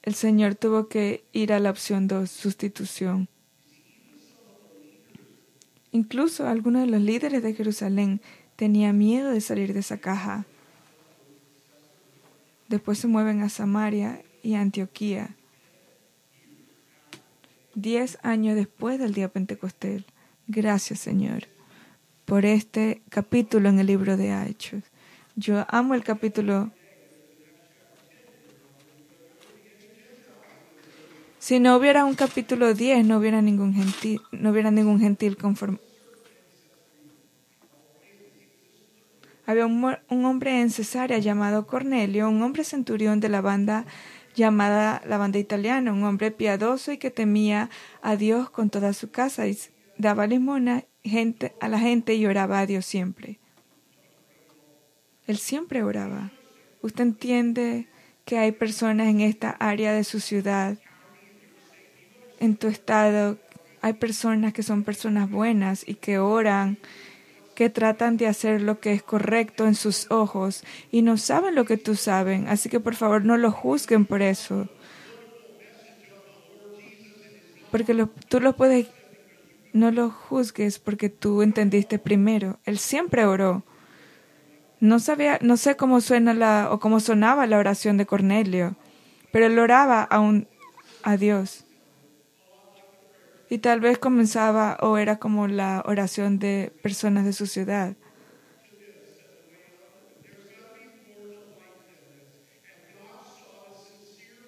El 0.03 0.15
Señor 0.15 0.55
tuvo 0.55 0.87
que 0.87 1.25
ir 1.33 1.53
a 1.53 1.59
la 1.59 1.71
opción 1.71 2.07
2, 2.07 2.31
sustitución. 2.31 3.29
Incluso 5.91 6.47
algunos 6.47 6.83
de 6.83 6.91
los 6.93 7.01
líderes 7.01 7.43
de 7.43 7.55
Jerusalén 7.55 8.21
tenían 8.55 8.97
miedo 8.97 9.31
de 9.33 9.41
salir 9.41 9.73
de 9.73 9.81
esa 9.81 9.99
caja 9.99 10.47
Después 12.69 12.99
se 12.99 13.07
mueven 13.07 13.43
a 13.43 13.49
Samaria 13.49 14.23
y 14.43 14.55
Antioquía. 14.55 15.37
Diez 17.75 18.19
años 18.23 18.57
después 18.57 18.99
del 18.99 19.15
día 19.15 19.29
Pentecostés. 19.29 20.05
Gracias, 20.49 21.01
Señor, 21.01 21.45
por 22.25 22.45
este 22.45 23.03
capítulo 23.09 23.69
en 23.69 23.79
el 23.79 23.87
libro 23.87 24.17
de 24.17 24.31
Hechos. 24.47 24.83
Yo 25.35 25.67
amo 25.69 25.95
el 25.95 26.03
capítulo. 26.03 26.71
Si 31.39 31.61
no 31.61 31.77
hubiera 31.77 32.05
un 32.05 32.15
capítulo 32.15 32.75
10, 32.75 33.07
no 33.07 33.19
hubiera 33.19 33.43
ningún 33.43 33.75
gentil, 33.75 34.21
no 34.33 34.51
hubiera 34.51 34.71
ningún 34.71 34.99
gentil 34.99 35.37
conforme, 35.37 35.79
Había 39.47 39.67
un, 39.67 40.25
hombre 40.25 40.61
en 40.61 40.71
Cesarea 40.71 41.19
llamado 41.19 41.67
Cornelio, 41.67 42.29
un 42.29 42.43
hombre 42.43 42.65
centurión 42.65 43.21
de 43.21 43.29
la 43.29 43.41
banda 43.41 43.87
llamada 44.35 45.01
la 45.07 45.17
banda 45.19 45.39
italiana, 45.39 45.93
un 45.93 46.05
hombre 46.05 46.31
piadoso 46.31 46.93
y 46.93 46.99
que 46.99 47.11
temía 47.11 47.71
a 48.03 48.17
Dios 48.17 48.51
con 48.51 48.71
toda 48.71 48.93
su 48.93 49.11
casa 49.11 49.47
y 49.47 49.57
daba 49.99 50.27
limona 50.27 50.85
gente, 51.05 51.55
a 51.61 51.69
la 51.69 51.79
gente 51.79 52.15
y 52.17 52.27
oraba 52.27 52.59
a 52.61 52.67
Dios 52.67 52.85
siempre. 52.85 53.39
Él 55.27 55.39
siempre 55.39 55.83
oraba. 55.83 56.33
Usted 56.83 57.05
entiende 57.05 57.89
que 58.25 58.39
hay 58.39 58.53
personas 58.53 59.09
en 59.09 59.21
esta 59.21 59.51
área 59.51 59.93
de 59.93 60.05
su 60.05 60.21
ciudad, 60.21 60.77
en 62.41 62.57
tu 62.57 62.67
estado, 62.67 63.39
hay 63.81 63.93
personas 63.93 64.53
que 64.53 64.65
son 64.65 64.83
personas 64.83 65.31
buenas 65.31 65.89
y 65.89 65.95
que 65.95 66.19
oran 66.19 66.79
que 67.57 67.71
tratan 67.71 68.17
de 68.17 68.29
hacer 68.29 68.63
lo 68.63 68.79
que 68.79 68.93
es 68.93 69.03
correcto 69.03 69.67
en 69.67 69.75
sus 69.75 70.09
ojos 70.13 70.63
y 70.93 71.03
no 71.03 71.17
saben 71.17 71.57
lo 71.57 71.65
que 71.65 71.77
tú 71.77 71.97
saben. 71.97 72.47
Así 72.47 72.69
que 72.69 72.79
por 72.79 72.95
favor 72.95 73.25
no 73.25 73.37
lo 73.37 73.51
juzguen 73.51 74.05
por 74.07 74.23
eso. 74.23 74.69
Porque 77.73 78.07
tú 78.29 78.41
lo 78.41 78.55
puedes, 78.55 78.87
no 79.73 79.91
lo 79.91 80.11
juzgues 80.11 80.79
porque 80.79 81.09
tú 81.09 81.43
entendiste 81.43 81.99
primero. 81.99 82.61
Él 82.65 82.79
siempre 82.79 83.25
oró. 83.25 83.65
No 84.79 85.01
sabía, 85.01 85.41
no 85.43 85.57
sé 85.57 85.77
cómo 85.77 86.01
suena 86.01 86.35
la 86.35 86.69
o 86.71 86.79
cómo 86.79 87.01
sonaba 87.01 87.49
la 87.49 87.59
oración 87.59 87.97
de 87.97 88.07
Cornelio, 88.07 88.77
pero 89.33 89.47
él 89.47 89.59
oraba 89.59 90.07
a, 90.09 90.43
a 91.03 91.17
Dios. 91.17 91.66
Y 93.49 93.59
tal 93.59 93.81
vez 93.81 93.99
comenzaba 93.99 94.77
o 94.81 94.97
era 94.99 95.19
como 95.19 95.47
la 95.47 95.83
oración 95.87 96.39
de 96.39 96.73
personas 96.83 97.25
de 97.25 97.33
su 97.33 97.47
ciudad. 97.47 97.97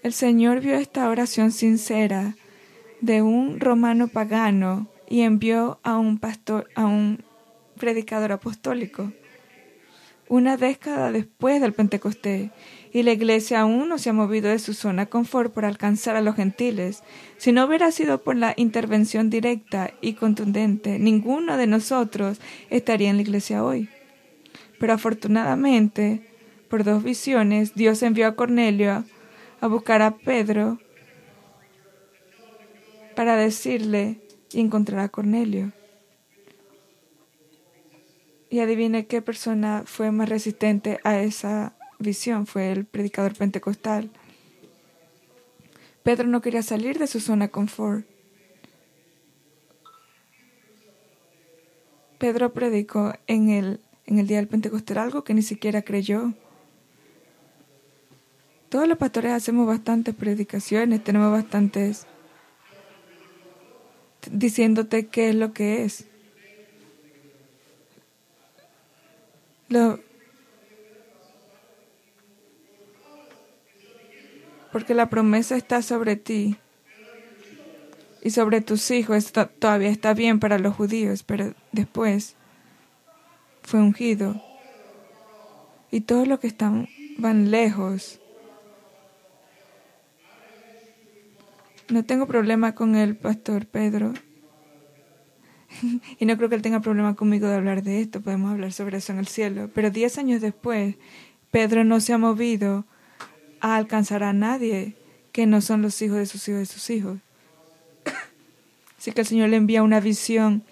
El 0.02 0.12
Señor 0.12 0.60
vio 0.60 0.74
esta 0.76 1.08
oración 1.08 1.52
sincera 1.52 2.36
de 3.00 3.22
un 3.22 3.60
romano 3.60 4.08
pagano 4.08 4.88
y 5.08 5.22
envió 5.22 5.80
a 5.82 5.98
un 5.98 6.18
pastor, 6.18 6.68
a 6.74 6.86
un 6.86 7.24
predicador 7.78 8.32
apostólico. 8.32 9.12
Una 10.28 10.56
década 10.56 11.10
después 11.10 11.60
del 11.60 11.72
Pentecostés, 11.72 12.50
y 12.92 13.02
la 13.02 13.12
iglesia 13.12 13.60
aún 13.60 13.88
no 13.88 13.98
se 13.98 14.10
ha 14.10 14.12
movido 14.12 14.48
de 14.48 14.58
su 14.58 14.74
zona 14.74 15.06
confort 15.06 15.52
por 15.52 15.64
alcanzar 15.64 16.16
a 16.16 16.20
los 16.20 16.36
gentiles. 16.36 17.02
Si 17.36 17.52
no 17.52 17.66
hubiera 17.66 17.90
sido 17.90 18.22
por 18.22 18.36
la 18.36 18.54
intervención 18.56 19.30
directa 19.30 19.92
y 20.00 20.14
contundente, 20.14 20.98
ninguno 20.98 21.56
de 21.56 21.66
nosotros 21.66 22.40
estaría 22.70 23.10
en 23.10 23.16
la 23.16 23.22
iglesia 23.22 23.64
hoy. 23.64 23.88
Pero 24.78 24.92
afortunadamente, 24.92 26.22
por 26.68 26.84
dos 26.84 27.02
visiones, 27.02 27.74
Dios 27.74 28.02
envió 28.02 28.26
a 28.26 28.36
Cornelio 28.36 29.04
a 29.60 29.66
buscar 29.66 30.02
a 30.02 30.16
Pedro 30.16 30.78
para 33.16 33.36
decirle 33.36 34.20
y 34.52 34.60
encontrar 34.60 35.00
a 35.00 35.08
Cornelio. 35.08 35.72
Y 38.50 38.60
adivine 38.60 39.06
qué 39.06 39.20
persona 39.20 39.82
fue 39.84 40.10
más 40.10 40.28
resistente 40.28 41.00
a 41.04 41.20
esa 41.20 41.77
visión, 41.98 42.46
fue 42.46 42.72
el 42.72 42.84
predicador 42.84 43.34
pentecostal. 43.34 44.10
Pedro 46.02 46.26
no 46.28 46.40
quería 46.40 46.62
salir 46.62 46.98
de 46.98 47.06
su 47.06 47.20
zona 47.20 47.48
confort. 47.48 48.06
Pedro 52.18 52.52
predicó 52.52 53.14
en 53.26 53.50
el, 53.50 53.80
en 54.06 54.18
el 54.18 54.26
día 54.26 54.38
del 54.38 54.48
Pentecostal 54.48 54.98
algo 54.98 55.22
que 55.22 55.34
ni 55.34 55.42
siquiera 55.42 55.82
creyó. 55.82 56.34
Todos 58.68 58.88
los 58.88 58.98
pastores 58.98 59.32
hacemos 59.32 59.66
bastantes 59.66 60.14
predicaciones, 60.14 61.02
tenemos 61.04 61.30
bastantes 61.30 62.06
diciéndote 64.30 65.06
qué 65.06 65.30
es 65.30 65.34
lo 65.34 65.52
que 65.52 65.84
es. 65.84 66.06
Lo, 69.68 70.00
porque 74.78 74.94
la 74.94 75.10
promesa 75.10 75.56
está 75.56 75.82
sobre 75.82 76.14
ti 76.14 76.56
y 78.22 78.30
sobre 78.30 78.60
tus 78.60 78.92
hijos. 78.92 79.32
todavía 79.32 79.88
está 79.88 80.14
bien 80.14 80.38
para 80.38 80.60
los 80.60 80.76
judíos, 80.76 81.24
pero 81.24 81.52
después 81.72 82.36
fue 83.64 83.80
ungido. 83.80 84.40
Y 85.90 86.02
todos 86.02 86.28
los 86.28 86.38
que 86.38 86.46
están 86.46 86.88
van 87.18 87.50
lejos. 87.50 88.20
No 91.88 92.04
tengo 92.04 92.28
problema 92.28 92.76
con 92.76 92.94
el 92.94 93.16
pastor 93.16 93.66
Pedro. 93.66 94.14
y 96.20 96.24
no 96.24 96.36
creo 96.36 96.48
que 96.48 96.54
él 96.54 96.62
tenga 96.62 96.78
problema 96.78 97.16
conmigo 97.16 97.48
de 97.48 97.56
hablar 97.56 97.82
de 97.82 98.00
esto. 98.00 98.20
Podemos 98.20 98.52
hablar 98.52 98.70
sobre 98.70 98.98
eso 98.98 99.10
en 99.10 99.18
el 99.18 99.26
cielo. 99.26 99.70
Pero 99.74 99.90
diez 99.90 100.18
años 100.18 100.40
después, 100.40 100.94
Pedro 101.50 101.82
no 101.82 101.98
se 101.98 102.12
ha 102.12 102.18
movido 102.18 102.86
a 103.60 103.76
alcanzar 103.76 104.22
a 104.22 104.32
nadie 104.32 104.94
que 105.32 105.46
no 105.46 105.60
son 105.60 105.82
los 105.82 106.00
hijos 106.02 106.18
de 106.18 106.26
sus 106.26 106.48
hijos 106.48 106.60
de 106.60 106.66
sus 106.66 106.90
hijos. 106.90 107.18
Así 108.98 109.12
que 109.12 109.20
el 109.20 109.26
Señor 109.26 109.50
le 109.50 109.56
envía 109.56 109.82
una 109.82 110.00
visión 110.00 110.64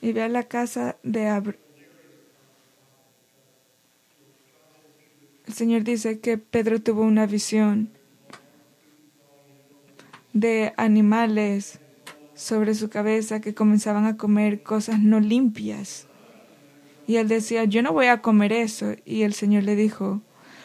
y 0.00 0.12
ve 0.12 0.22
a 0.22 0.28
la 0.28 0.44
casa 0.44 0.96
de 1.02 1.28
Abraham. 1.28 1.58
El 5.46 5.54
Señor 5.54 5.84
dice 5.84 6.20
que 6.20 6.38
Pedro 6.38 6.80
tuvo 6.80 7.02
una 7.02 7.26
visión 7.26 7.90
de 10.32 10.72
animales 10.78 11.78
sobre 12.34 12.74
su 12.74 12.88
cabeza 12.88 13.40
que 13.40 13.54
comenzaban 13.54 14.06
a 14.06 14.16
comer 14.16 14.62
cosas 14.62 15.00
no 15.00 15.20
limpias. 15.20 16.06
Y 17.06 17.16
él 17.16 17.28
decía, 17.28 17.64
yo 17.64 17.82
no 17.82 17.92
voy 17.92 18.06
a 18.06 18.22
comer 18.22 18.52
eso. 18.52 18.94
Y 19.04 19.22
el 19.22 19.34
Señor 19.34 19.64
le 19.64 19.76
dijo, 19.76 20.22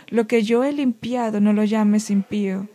lo 0.09 0.27
que 0.27 0.43
yo 0.43 0.63
he 0.63 0.71
limpiado 0.71 1.39
no 1.39 1.53
lo 1.53 1.63
llames 1.63 2.09
impío. 2.09 2.67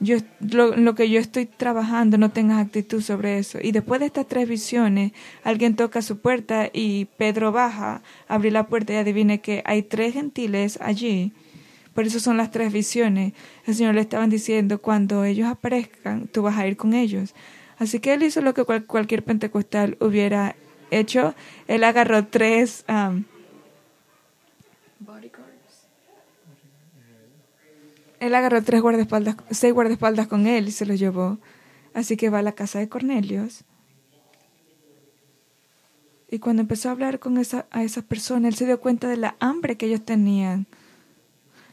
Yo, 0.00 0.18
lo, 0.40 0.94
que 0.94 1.08
yo 1.08 1.18
estoy 1.18 1.46
trabajando, 1.46 2.18
no 2.18 2.30
tengas 2.30 2.64
actitud 2.64 3.00
sobre 3.00 3.38
eso. 3.38 3.58
Y 3.62 3.72
después 3.72 4.00
de 4.00 4.06
estas 4.06 4.26
tres 4.26 4.48
visiones, 4.48 5.12
alguien 5.44 5.76
toca 5.76 6.02
su 6.02 6.18
puerta 6.18 6.68
y 6.72 7.06
Pedro 7.16 7.52
baja, 7.52 8.02
abre 8.28 8.50
la 8.50 8.66
puerta 8.66 8.92
y 8.92 8.96
adivine 8.96 9.40
que 9.40 9.62
hay 9.64 9.82
tres 9.82 10.12
gentiles 10.12 10.78
allí. 10.82 11.32
Por 11.94 12.04
eso 12.04 12.20
son 12.20 12.36
las 12.36 12.50
tres 12.50 12.72
visiones. 12.72 13.32
El 13.66 13.74
Señor 13.76 13.94
le 13.94 14.02
estaban 14.02 14.28
diciendo, 14.28 14.82
cuando 14.82 15.24
ellos 15.24 15.48
aparezcan, 15.48 16.26
tú 16.26 16.42
vas 16.42 16.58
a 16.58 16.66
ir 16.66 16.76
con 16.76 16.92
ellos. 16.92 17.34
Así 17.78 18.00
que 18.00 18.12
él 18.12 18.24
hizo 18.24 18.40
lo 18.40 18.52
que 18.52 18.64
cualquier 18.64 19.24
pentecostal 19.24 19.96
hubiera 20.00 20.56
hecho. 20.90 21.34
Él 21.66 21.84
agarró 21.84 22.26
tres 22.26 22.84
Él 28.24 28.34
agarró 28.34 28.62
tres 28.62 28.80
guardaespaldas, 28.80 29.36
seis 29.50 29.74
guardaespaldas 29.74 30.28
con 30.28 30.46
él 30.46 30.68
y 30.68 30.70
se 30.70 30.86
los 30.86 30.98
llevó. 30.98 31.38
Así 31.92 32.16
que 32.16 32.30
va 32.30 32.38
a 32.38 32.42
la 32.42 32.52
casa 32.52 32.78
de 32.78 32.88
Cornelios. 32.88 33.64
Y 36.30 36.38
cuando 36.38 36.62
empezó 36.62 36.88
a 36.88 36.92
hablar 36.92 37.18
con 37.18 37.36
esa, 37.36 37.66
a 37.70 37.84
esas 37.84 38.02
personas, 38.02 38.48
él 38.48 38.54
se 38.54 38.64
dio 38.64 38.80
cuenta 38.80 39.08
de 39.08 39.18
la 39.18 39.36
hambre 39.40 39.76
que 39.76 39.84
ellos 39.84 40.06
tenían. 40.06 40.66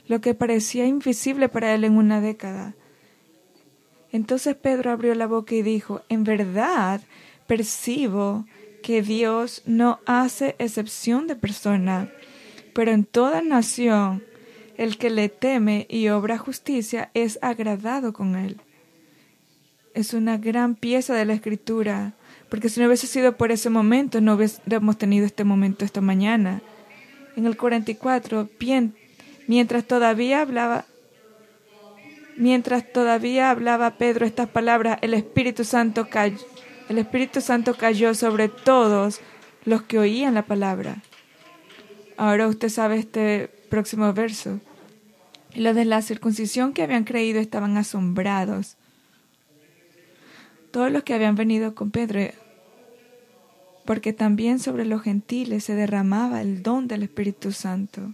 Lo 0.10 0.20
que 0.20 0.34
parecía 0.34 0.86
invisible 0.88 1.48
para 1.48 1.74
él 1.74 1.86
en 1.86 1.96
una 1.96 2.20
década. 2.20 2.76
Entonces 4.12 4.54
Pedro 4.54 4.92
abrió 4.92 5.16
la 5.16 5.28
boca 5.28 5.56
y 5.56 5.62
dijo, 5.62 6.02
en 6.10 6.26
verdad 6.26 7.00
percibo 7.48 8.46
que 8.84 9.02
Dios 9.02 9.64
no 9.66 10.02
hace 10.06 10.58
excepción 10.60 11.28
de 11.28 11.38
persona, 11.38 12.12
pero 12.74 12.92
en 12.92 13.06
toda 13.06 13.42
nación 13.42 14.22
el 14.82 14.98
que 14.98 15.12
le 15.12 15.30
teme 15.30 15.86
y 15.90 16.10
obra 16.10 16.40
justicia 16.40 17.12
es 17.14 17.38
agradado 17.44 18.14
con 18.14 18.36
él. 18.36 18.60
Es 19.94 20.16
una 20.16 20.40
gran 20.40 20.74
pieza 20.74 21.14
de 21.14 21.24
la 21.24 21.34
escritura, 21.34 22.14
porque 22.50 22.68
si 22.68 22.80
no 22.80 22.88
hubiese 22.88 23.06
sido 23.06 23.38
por 23.38 23.52
ese 23.52 23.70
momento, 23.70 24.22
no 24.22 24.34
hubiésemos 24.34 24.98
tenido 24.98 25.28
este 25.28 25.44
momento 25.44 25.86
esta 25.86 26.02
mañana. 26.02 26.64
En 27.36 27.46
el 27.46 27.58
44, 27.58 28.50
mientras 29.46 29.86
todavía 29.86 30.42
hablaba, 30.42 30.86
mientras 32.36 32.92
todavía 32.92 33.52
hablaba 33.52 34.00
Pedro 34.00 34.26
estas 34.26 34.50
palabras, 34.50 34.98
el 35.04 35.14
Espíritu 35.14 35.64
Santo 35.64 36.08
el 36.90 36.98
Espíritu 36.98 37.40
Santo 37.40 37.76
cayó 37.76 38.16
sobre 38.16 38.50
todos 38.50 39.22
los 39.64 39.84
que 39.84 40.00
oían 40.00 40.34
la 40.34 40.42
palabra. 40.42 41.04
Ahora 42.18 42.48
usted 42.48 42.70
sabe 42.70 42.98
este 42.98 43.48
próximo 43.70 44.12
verso. 44.12 44.60
Los 45.56 45.76
de 45.76 45.86
la 45.86 46.02
circuncisión 46.02 46.74
que 46.74 46.84
habían 46.84 47.04
creído 47.04 47.40
estaban 47.40 47.78
asombrados. 47.78 48.78
Todos 50.72 50.92
los 50.92 51.04
que 51.04 51.14
habían 51.14 51.36
venido 51.36 51.76
con 51.76 51.92
Pedro, 51.92 52.22
porque 53.86 54.14
también 54.14 54.60
sobre 54.60 54.86
los 54.86 55.02
gentiles 55.02 55.66
se 55.66 55.76
derramaba 55.76 56.42
el 56.42 56.64
don 56.64 56.88
del 56.88 57.04
Espíritu 57.04 57.52
Santo. 57.52 58.14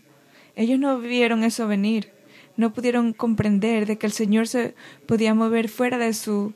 Ellos 0.55 0.79
no 0.79 0.97
vieron 0.99 1.43
eso 1.43 1.67
venir, 1.67 2.11
no 2.55 2.73
pudieron 2.73 3.13
comprender 3.13 3.85
de 3.85 3.99
que 3.99 4.07
el 4.07 4.13
Señor 4.13 4.47
se 4.47 4.73
podía 5.05 5.35
mover 5.35 5.69
fuera 5.69 5.99
de 5.99 6.13
su 6.13 6.53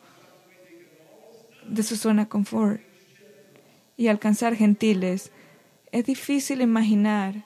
de 1.68 1.84
su 1.84 1.96
zona 1.96 2.28
confort 2.28 2.82
y 3.96 4.08
alcanzar 4.08 4.56
gentiles. 4.56 5.32
Es 5.92 6.06
difícil 6.06 6.62
imaginar 6.62 7.46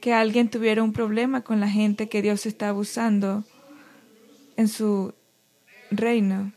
que 0.00 0.12
alguien 0.12 0.48
tuviera 0.48 0.82
un 0.82 0.92
problema 0.92 1.42
con 1.42 1.60
la 1.60 1.68
gente 1.68 2.08
que 2.08 2.22
Dios 2.22 2.46
está 2.46 2.68
abusando 2.68 3.44
en 4.56 4.68
su 4.68 5.14
reino. 5.90 6.52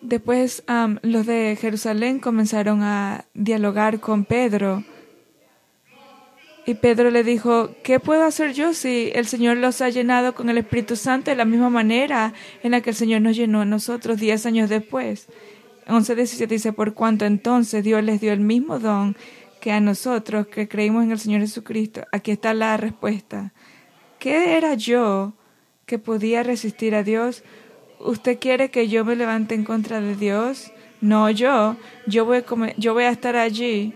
Después 0.00 0.62
los 1.02 1.26
de 1.26 1.58
Jerusalén 1.60 2.18
comenzaron 2.18 2.82
a 2.82 3.26
dialogar 3.34 4.00
con 4.00 4.24
Pedro 4.24 4.82
y 6.68 6.74
Pedro 6.74 7.10
le 7.10 7.24
dijo, 7.24 7.70
¿qué 7.82 7.98
puedo 7.98 8.24
hacer 8.24 8.52
yo 8.52 8.74
si 8.74 9.10
el 9.14 9.26
Señor 9.26 9.56
los 9.56 9.80
ha 9.80 9.88
llenado 9.88 10.34
con 10.34 10.50
el 10.50 10.58
Espíritu 10.58 10.96
Santo 10.96 11.30
de 11.30 11.34
la 11.34 11.46
misma 11.46 11.70
manera 11.70 12.34
en 12.62 12.72
la 12.72 12.82
que 12.82 12.90
el 12.90 12.96
Señor 12.96 13.22
nos 13.22 13.36
llenó 13.36 13.62
a 13.62 13.64
nosotros 13.64 14.18
diez 14.18 14.44
años 14.44 14.68
después? 14.68 15.28
11.17 15.86 16.46
dice, 16.46 16.74
por 16.74 16.92
cuanto 16.92 17.24
entonces 17.24 17.82
Dios 17.82 18.04
les 18.04 18.20
dio 18.20 18.34
el 18.34 18.40
mismo 18.40 18.78
don 18.78 19.16
que 19.62 19.72
a 19.72 19.80
nosotros 19.80 20.48
que 20.48 20.68
creímos 20.68 21.04
en 21.04 21.12
el 21.12 21.18
Señor 21.18 21.40
Jesucristo. 21.40 22.02
Aquí 22.12 22.32
está 22.32 22.52
la 22.52 22.76
respuesta. 22.76 23.54
¿Qué 24.18 24.58
era 24.58 24.74
yo 24.74 25.32
que 25.86 25.98
podía 25.98 26.42
resistir 26.42 26.94
a 26.94 27.02
Dios? 27.02 27.44
¿Usted 27.98 28.38
quiere 28.38 28.70
que 28.70 28.88
yo 28.88 29.06
me 29.06 29.16
levante 29.16 29.54
en 29.54 29.64
contra 29.64 30.02
de 30.02 30.16
Dios? 30.16 30.70
No, 31.00 31.30
yo. 31.30 31.76
Yo 32.06 32.26
voy 32.26 32.36
a, 32.36 32.76
yo 32.76 32.92
voy 32.92 33.04
a 33.04 33.10
estar 33.10 33.36
allí 33.36 33.94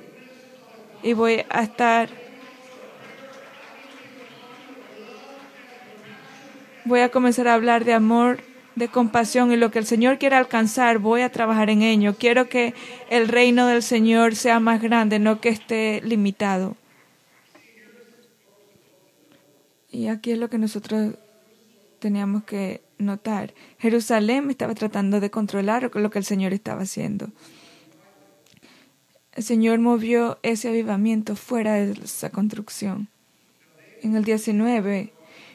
y 1.02 1.12
voy 1.12 1.44
a 1.50 1.64
estar 1.64 2.21
voy 6.84 7.00
a 7.00 7.10
comenzar 7.10 7.48
a 7.48 7.54
hablar 7.54 7.84
de 7.84 7.92
amor, 7.92 8.40
de 8.74 8.88
compasión 8.88 9.52
y 9.52 9.56
lo 9.56 9.70
que 9.70 9.78
el 9.78 9.86
Señor 9.86 10.18
quiere 10.18 10.36
alcanzar, 10.36 10.98
voy 10.98 11.22
a 11.22 11.30
trabajar 11.30 11.70
en 11.70 11.82
ello. 11.82 12.16
Quiero 12.18 12.48
que 12.48 12.74
el 13.10 13.28
reino 13.28 13.66
del 13.66 13.82
Señor 13.82 14.34
sea 14.34 14.60
más 14.60 14.80
grande, 14.80 15.18
no 15.18 15.40
que 15.40 15.50
esté 15.50 16.00
limitado. 16.04 16.76
Y 19.90 20.08
aquí 20.08 20.32
es 20.32 20.38
lo 20.38 20.48
que 20.48 20.58
nosotros 20.58 21.14
teníamos 21.98 22.44
que 22.44 22.80
notar. 22.98 23.52
Jerusalén 23.78 24.48
estaba 24.50 24.74
tratando 24.74 25.20
de 25.20 25.30
controlar 25.30 25.90
lo 25.94 26.10
que 26.10 26.18
el 26.18 26.24
Señor 26.24 26.54
estaba 26.54 26.82
haciendo. 26.82 27.28
El 29.34 29.42
Señor 29.42 29.78
movió 29.78 30.38
ese 30.42 30.68
avivamiento 30.68 31.36
fuera 31.36 31.74
de 31.74 31.92
esa 32.04 32.30
construcción. 32.30 33.08
En 34.02 34.16
el 34.16 34.24
19, 34.24 35.12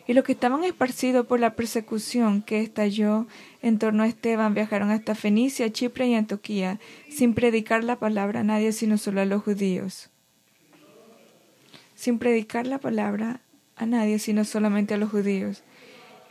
y 0.07 0.13
los 0.13 0.23
que 0.23 0.31
estaban 0.31 0.63
esparcidos 0.63 1.25
por 1.25 1.39
la 1.39 1.55
persecución 1.55 2.41
que 2.41 2.61
estalló 2.61 3.27
en 3.61 3.77
torno 3.77 4.03
a 4.03 4.07
Esteban 4.07 4.53
viajaron 4.53 4.89
hasta 4.89 5.15
Fenicia, 5.15 5.71
Chipre 5.71 6.07
y 6.07 6.15
Antioquía, 6.15 6.79
sin 7.09 7.33
predicar 7.33 7.83
la 7.83 7.97
palabra 7.97 8.39
a 8.39 8.43
nadie 8.43 8.71
sino 8.71 8.97
solo 8.97 9.21
a 9.21 9.25
los 9.25 9.43
judíos. 9.43 10.09
Sin 11.95 12.19
predicar 12.19 12.65
la 12.67 12.79
palabra 12.79 13.41
a 13.75 13.85
nadie 13.85 14.17
sino 14.19 14.45
solamente 14.45 14.93
a 14.93 14.97
los 14.97 15.11
judíos. 15.11 15.63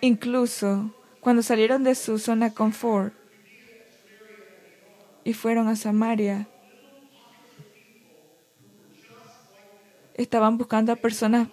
Incluso 0.01 0.95
cuando 1.21 1.43
salieron 1.43 1.85
de 1.85 1.95
su 1.95 2.19
zona 2.19 2.55
confort 2.55 3.13
y 5.23 5.33
fueron 5.33 5.69
a 5.69 5.77
Samaria, 5.77 6.49
estaban 10.15 10.57
buscando 10.57 10.93
a 10.93 10.97
personas, 10.97 11.49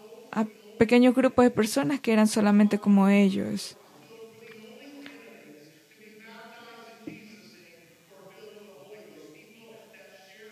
pequeños 0.78 1.16
grupos 1.16 1.46
de 1.46 1.52
personas 1.52 2.00
que 2.02 2.14
eran 2.14 2.28
solamente 2.28 2.80
como 2.80 3.08
ellos. 3.10 3.78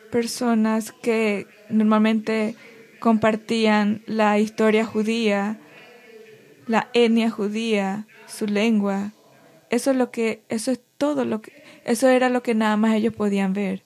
Personas 0.10 0.92
que 0.92 1.48
normalmente 1.70 2.58
compartían 3.00 4.04
la 4.06 4.38
historia 4.40 4.86
judía, 4.86 5.62
la 6.66 6.90
etnia 6.94 7.30
judía, 7.30 8.08
su 8.26 8.46
lengua. 8.48 9.14
Eso 9.70 9.92
es 9.92 9.98
lo 9.98 10.12
que, 10.12 10.46
eso 10.50 10.72
es 10.72 10.82
todo 10.98 11.26
lo 11.26 11.42
que, 11.42 11.54
eso 11.84 12.10
era 12.10 12.30
lo 12.30 12.44
que 12.44 12.56
nada 12.56 12.78
más 12.78 12.96
ellos 12.96 13.14
podían 13.16 13.54
ver. 13.54 13.86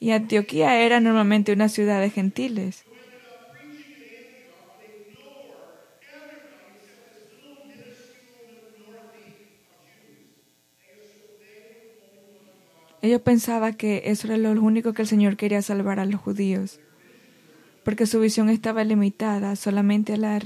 Y 0.00 0.12
Antioquía 0.12 0.80
era 0.82 1.00
normalmente 1.00 1.52
una 1.52 1.68
ciudad 1.68 2.00
de 2.00 2.10
gentiles. 2.10 2.86
Ellos 13.02 13.22
pensaban 13.22 13.74
que 13.74 14.02
eso 14.06 14.26
era 14.26 14.36
lo 14.36 14.50
único 14.50 14.92
que 14.92 15.02
el 15.02 15.08
Señor 15.08 15.36
quería 15.36 15.62
salvar 15.62 16.00
a 16.00 16.04
los 16.04 16.20
judíos, 16.20 16.80
porque 17.82 18.06
su 18.06 18.20
visión 18.20 18.50
estaba 18.50 18.84
limitada 18.84 19.56
solamente 19.56 20.14
a 20.14 20.16
la, 20.18 20.40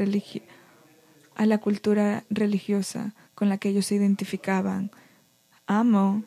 a 1.34 1.46
la 1.46 1.58
cultura 1.58 2.24
religiosa 2.30 3.14
con 3.34 3.48
la 3.48 3.58
que 3.58 3.70
ellos 3.70 3.86
se 3.86 3.96
identificaban. 3.96 4.92
Amo 5.66 6.22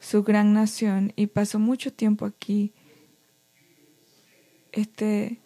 su 0.00 0.24
gran 0.24 0.52
nación 0.52 1.12
y 1.16 1.28
pasó 1.28 1.58
mucho 1.58 1.92
tiempo 1.92 2.24
aquí, 2.24 2.72
este 4.72 5.38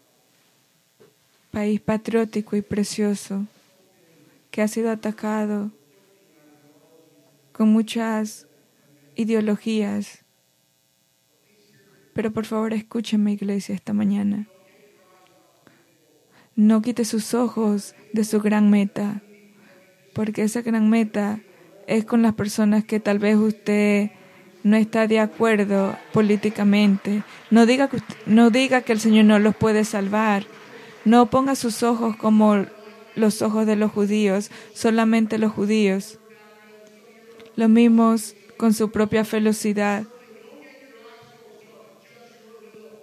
país 1.50 1.80
patriótico 1.80 2.56
y 2.56 2.62
precioso 2.62 3.46
que 4.50 4.62
ha 4.62 4.68
sido 4.68 4.90
atacado 4.90 5.70
con 7.52 7.68
muchas 7.68 8.46
ideologías. 9.16 10.24
Pero 12.14 12.32
por 12.32 12.44
favor 12.44 12.72
escúchenme, 12.72 13.32
iglesia, 13.32 13.74
esta 13.74 13.92
mañana. 13.92 14.48
No 16.54 16.82
quite 16.82 17.04
sus 17.04 17.32
ojos 17.32 17.94
de 18.12 18.24
su 18.24 18.40
gran 18.40 18.70
meta, 18.70 19.22
porque 20.12 20.42
esa 20.42 20.60
gran 20.60 20.90
meta 20.90 21.40
es 21.86 22.04
con 22.04 22.22
las 22.22 22.34
personas 22.34 22.84
que 22.84 23.00
tal 23.00 23.18
vez 23.18 23.36
usted 23.36 24.10
no 24.62 24.76
está 24.76 25.06
de 25.06 25.18
acuerdo 25.18 25.96
políticamente. 26.12 27.22
No 27.50 27.66
diga 27.66 27.88
que, 27.88 27.98
no 28.26 28.50
diga 28.50 28.82
que 28.82 28.92
el 28.92 29.00
Señor 29.00 29.24
no 29.24 29.38
los 29.38 29.56
puede 29.56 29.84
salvar. 29.84 30.44
No 31.04 31.30
ponga 31.30 31.54
sus 31.54 31.82
ojos 31.82 32.16
como 32.16 32.66
los 33.16 33.42
ojos 33.42 33.66
de 33.66 33.76
los 33.76 33.90
judíos, 33.90 34.50
solamente 34.74 35.38
los 35.38 35.52
judíos. 35.52 36.18
Los 37.56 37.68
mismos 37.68 38.34
con 38.62 38.74
su 38.74 38.92
propia 38.92 39.24
velocidad. 39.24 40.04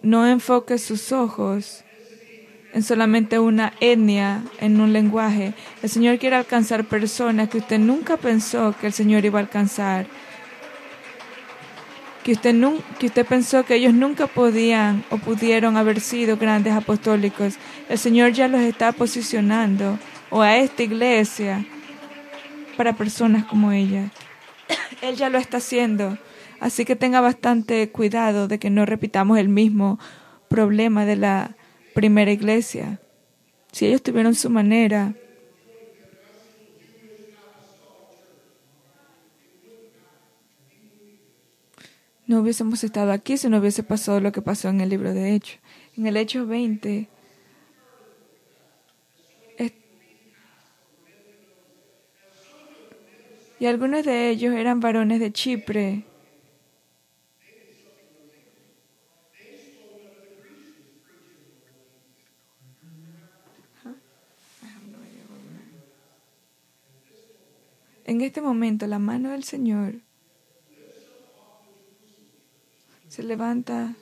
No 0.02 0.26
enfoque 0.26 0.78
sus 0.78 1.12
ojos 1.12 1.84
en 2.72 2.82
solamente 2.82 3.39
una 3.39 3.74
etnia, 3.82 4.41
en 4.62 4.80
un 4.80 4.93
lenguaje. 4.93 5.54
El 5.84 5.89
Señor 5.89 6.17
quiere 6.17 6.38
alcanzar 6.38 6.86
personas 6.86 7.50
que 7.50 7.58
usted 7.58 7.78
nunca 7.78 8.15
pensó 8.15 8.74
que 8.80 8.88
el 8.88 8.93
Señor 8.93 9.26
iba 9.26 9.38
a 9.38 9.41
alcanzar. 9.41 10.06
Que 12.24 12.32
usted, 12.32 12.56
que 12.98 13.08
usted 13.08 13.26
pensó 13.26 13.65
que 13.65 13.76
ellos 13.76 13.93
nunca 13.93 14.28
podían 14.28 15.04
o 15.10 15.17
pudieron 15.17 15.76
haber 15.76 16.00
sido 16.00 16.38
grandes 16.38 16.72
apostólicos. 16.72 17.56
El 17.89 17.98
Señor 17.98 18.32
ya 18.32 18.48
los 18.48 18.62
está 18.62 18.93
posicionando, 18.93 20.00
o 20.30 20.41
a 20.41 20.56
esta 20.56 20.84
iglesia, 20.84 21.65
para 22.78 22.93
personas 22.93 23.43
como 23.43 23.74
ella. 23.74 24.10
Él 25.02 25.16
ya 25.16 25.30
lo 25.30 25.38
está 25.38 25.58
haciendo. 25.58 26.18
Así 26.60 26.86
que 26.86 26.96
tenga 26.96 27.22
bastante 27.22 27.90
cuidado 27.90 28.48
de 28.48 28.60
que 28.60 28.70
no 28.70 28.86
repitamos 28.86 29.38
el 29.38 29.50
mismo 29.50 30.00
problema 30.50 31.06
de 31.06 31.16
la 31.16 31.56
primera 31.94 32.32
iglesia. 32.32 33.00
Si 33.72 33.86
ellos 33.86 34.04
tuvieron 34.04 34.36
su 34.36 34.50
manera, 34.50 35.14
no 42.28 42.42
hubiésemos 42.42 42.84
estado 42.84 43.12
aquí 43.12 43.38
si 43.38 43.48
no 43.48 43.60
hubiese 43.60 43.84
pasado 43.84 44.20
lo 44.20 44.32
que 44.32 44.42
pasó 44.42 44.70
en 44.70 44.82
el 44.82 44.90
libro 44.90 45.14
de 45.14 45.34
Hechos. 45.34 45.60
En 45.96 46.08
el 46.08 46.18
Hecho 46.18 46.46
20, 46.46 47.08
y 53.60 53.65
algunos 53.65 54.06
de 54.06 54.30
ellos 54.30 54.54
eran 54.54 54.80
varones 54.80 55.19
de 55.19 55.34
Chipre. 55.34 56.06
En 68.06 68.22
este 68.22 68.41
momento 68.41 68.88
la 68.88 68.98
mano 68.98 69.30
del 69.30 69.43
Señor 69.43 69.95
se 73.08 73.22
levanta 73.22 73.95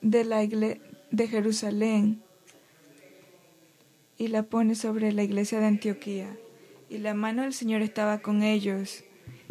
de 0.00 0.24
la 0.24 0.46
de 0.46 1.28
Jerusalén 1.28 2.22
y 4.16 4.28
la 4.28 4.44
pone 4.44 4.76
sobre 4.76 5.10
la 5.12 5.24
iglesia 5.24 5.58
de 5.58 5.66
Antioquía 5.66 6.36
y 6.88 6.98
la 6.98 7.14
mano 7.14 7.42
del 7.42 7.52
Señor 7.52 7.82
estaba 7.82 8.18
con 8.18 8.42
ellos, 8.42 9.04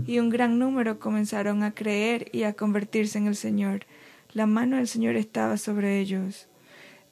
y 0.06 0.20
un 0.20 0.30
gran 0.30 0.60
número 0.60 1.00
comenzaron 1.00 1.64
a 1.64 1.74
creer 1.74 2.30
y 2.32 2.44
a 2.44 2.54
convertirse 2.54 3.18
en 3.18 3.28
el 3.28 3.36
Señor. 3.36 3.86
La 4.34 4.46
mano 4.46 4.78
del 4.78 4.88
Señor 4.88 5.16
estaba 5.16 5.58
sobre 5.58 6.00
ellos. 6.00 6.48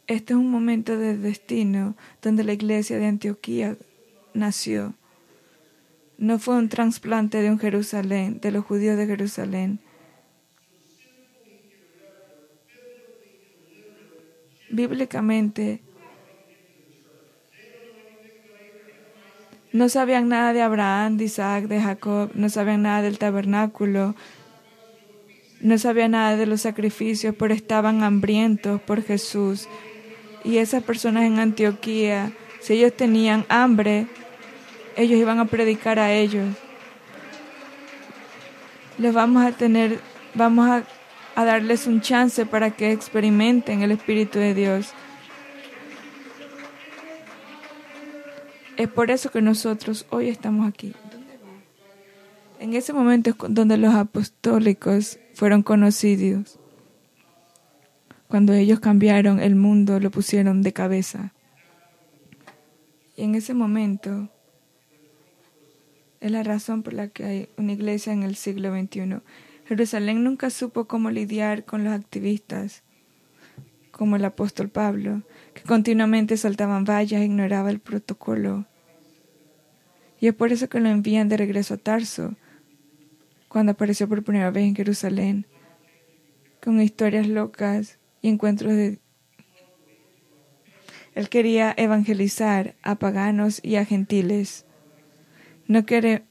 Este 0.08 0.34
es 0.34 0.40
un 0.40 0.52
momento 0.52 0.98
de 0.98 1.18
destino 1.18 1.96
donde 2.22 2.44
la 2.44 2.54
iglesia 2.54 2.98
de 2.98 3.06
Antioquía 3.06 3.78
nació. 4.34 4.94
No 6.18 6.40
fue 6.40 6.58
un 6.58 6.70
trasplante 6.70 7.42
de 7.42 7.50
un 7.50 7.60
Jerusalén, 7.60 8.40
de 8.42 8.52
los 8.52 8.66
judíos 8.66 8.98
de 8.98 9.08
Jerusalén. 9.08 9.80
Bíblicamente, 14.70 15.82
No 19.74 19.90
sabían 19.90 20.30
nada 20.30 20.54
de 20.54 20.62
Abraham, 20.62 21.18
de 21.18 21.24
Isaac, 21.24 21.64
de 21.66 21.82
Jacob, 21.82 22.30
no 22.36 22.48
sabían 22.48 22.84
nada 22.84 23.02
del 23.02 23.18
tabernáculo, 23.18 24.14
no 25.62 25.78
sabían 25.80 26.12
nada 26.12 26.38
de 26.38 26.46
los 26.46 26.62
sacrificios, 26.62 27.34
pero 27.40 27.56
estaban 27.56 28.04
hambrientos 28.04 28.80
por 28.82 29.02
Jesús. 29.02 29.68
Y 30.44 30.58
esas 30.58 30.84
personas 30.84 31.24
en 31.24 31.40
Antioquía, 31.40 32.34
si 32.60 32.74
ellos 32.74 32.94
tenían 32.94 33.46
hambre, 33.50 34.06
ellos 34.96 35.20
iban 35.20 35.40
a 35.40 35.46
predicar 35.46 35.98
a 35.98 36.14
ellos. 36.14 36.56
Les 39.00 39.12
vamos 39.12 39.44
a 39.44 39.54
tener, 39.54 40.00
vamos 40.36 40.70
a, 40.70 40.84
a 41.34 41.46
darles 41.46 41.88
un 41.88 42.00
chance 42.00 42.46
para 42.46 42.70
que 42.70 42.92
experimenten 42.92 43.82
el 43.82 43.92
Espíritu 43.92 44.38
de 44.38 44.54
Dios. 44.54 44.94
Es 48.78 48.88
por 48.88 49.12
eso 49.12 49.30
que 49.30 49.42
nosotros 49.42 50.08
hoy 50.10 50.30
estamos 50.30 50.68
aquí. 50.68 50.94
En 52.60 52.74
ese 52.74 52.92
momento 52.94 53.30
es 53.30 53.36
donde 53.50 53.78
los 53.78 53.94
apostólicos 53.94 55.20
fueron 55.34 55.62
conocidos. 55.62 56.60
Cuando 58.28 58.54
ellos 58.54 58.80
cambiaron 58.80 59.40
el 59.40 59.56
mundo, 59.56 60.00
lo 60.00 60.10
pusieron 60.10 60.64
de 60.64 60.74
cabeza. 60.74 61.34
Y 63.16 63.24
en 63.24 63.36
ese 63.36 63.54
momento 63.54 64.30
es 66.20 66.32
la 66.32 66.42
razón 66.42 66.82
por 66.82 66.94
la 66.94 67.10
que 67.10 67.26
hay 67.26 67.50
una 67.58 67.74
iglesia 67.74 68.12
en 68.12 68.24
el 68.24 68.36
siglo 68.36 68.76
XXI. 68.76 69.20
Jerusalén 69.68 70.24
nunca 70.24 70.50
supo 70.50 70.86
cómo 70.86 71.12
lidiar 71.12 71.66
con 71.66 71.84
los 71.84 71.94
activistas, 71.94 72.82
como 73.92 74.16
el 74.16 74.26
apóstol 74.26 74.70
Pablo, 74.70 75.22
que 75.54 75.64
continuamente 75.64 76.38
saltaban 76.38 76.86
vallas 76.86 77.22
e 77.22 77.26
ignoraba 77.26 77.70
el 77.70 77.80
protocolo. 77.80 78.66
Y 80.20 80.28
es 80.28 80.34
por 80.34 80.52
eso 80.52 80.70
que 80.70 80.80
lo 80.80 80.90
envían 80.90 81.30
de 81.30 81.38
regreso 81.38 81.74
a 81.74 81.78
Tarso, 81.78 82.36
cuando 83.48 83.74
apareció 83.74 84.08
por 84.08 84.24
primera 84.24 84.52
vez 84.52 84.64
en 84.64 84.76
Jerusalén, 84.76 85.46
con 86.62 86.82
historias 86.82 87.28
locas 87.28 88.00
y 88.22 88.30
encuentros 88.30 88.74
de... 88.74 89.00
Él 91.14 91.30
quería 91.30 91.74
evangelizar 91.78 92.76
a 92.82 92.96
paganos 92.96 93.60
y 93.64 93.76
a 93.76 93.86
gentiles. 93.86 94.66
No 95.68 95.86
quiere... 95.86 96.24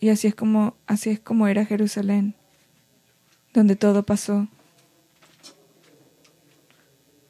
Y 0.00 0.08
así 0.08 0.26
es 0.26 0.34
como, 0.34 0.76
así 0.86 1.10
es 1.10 1.20
como 1.20 1.46
era 1.46 1.64
Jerusalén, 1.64 2.34
donde 3.52 3.76
todo 3.76 4.02
pasó, 4.02 4.48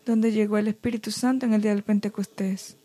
donde 0.04 0.32
llegó 0.32 0.58
el 0.58 0.68
Espíritu 0.68 1.10
Santo 1.10 1.46
en 1.46 1.54
el 1.54 1.62
día 1.62 1.74
del 1.74 1.82
Pentecostés, 1.82 2.76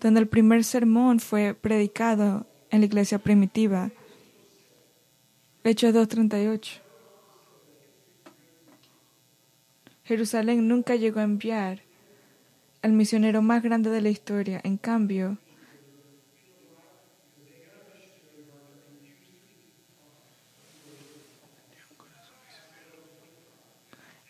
donde 0.00 0.20
el 0.20 0.28
primer 0.28 0.64
sermón 0.64 1.20
fue 1.20 1.54
predicado 1.54 2.46
en 2.70 2.80
la 2.80 2.86
iglesia 2.86 3.18
primitiva, 3.18 3.90
Hechos 5.64 5.94
2.38. 5.94 6.80
Jerusalén 10.04 10.66
nunca 10.66 10.96
llegó 10.96 11.20
a 11.20 11.24
enviar 11.24 11.82
al 12.82 12.92
misionero 12.92 13.42
más 13.42 13.62
grande 13.62 13.90
de 13.90 14.00
la 14.00 14.08
historia. 14.08 14.60
En 14.64 14.76
cambio, 14.76 15.38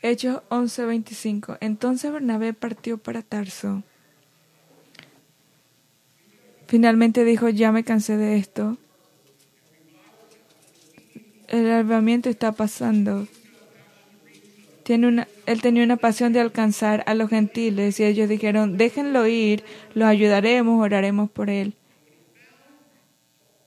Hechos 0.03 0.43
11:25. 0.51 1.59
Entonces 1.61 2.13
Bernabé 2.13 2.53
partió 2.53 2.99
para 2.99 3.23
Tarso. 3.23 3.83
Finalmente 6.67 7.25
dijo, 7.25 7.49
ya 7.49 7.73
me 7.73 7.85
cansé 7.85 8.17
de 8.17 8.37
esto 8.37 8.79
el 11.53 11.71
avivamiento 11.71 12.31
está 12.31 12.53
pasando. 12.53 13.29
Tiene 14.85 15.07
una, 15.07 15.29
él 15.47 15.61
tenía 15.61 15.85
una 15.85 15.99
pasión 15.99 16.33
de 16.33 16.41
alcanzar 16.41 17.05
a 17.07 17.15
los 17.15 17.29
gentiles 17.29 18.01
y 18.01 18.05
ellos 18.05 18.29
dijeron, 18.29 18.79
déjenlo 18.79 19.27
ir, 19.29 19.63
los 19.95 20.09
ayudaremos, 20.09 20.83
oraremos 20.83 21.31
por 21.31 21.51
él. 21.51 21.75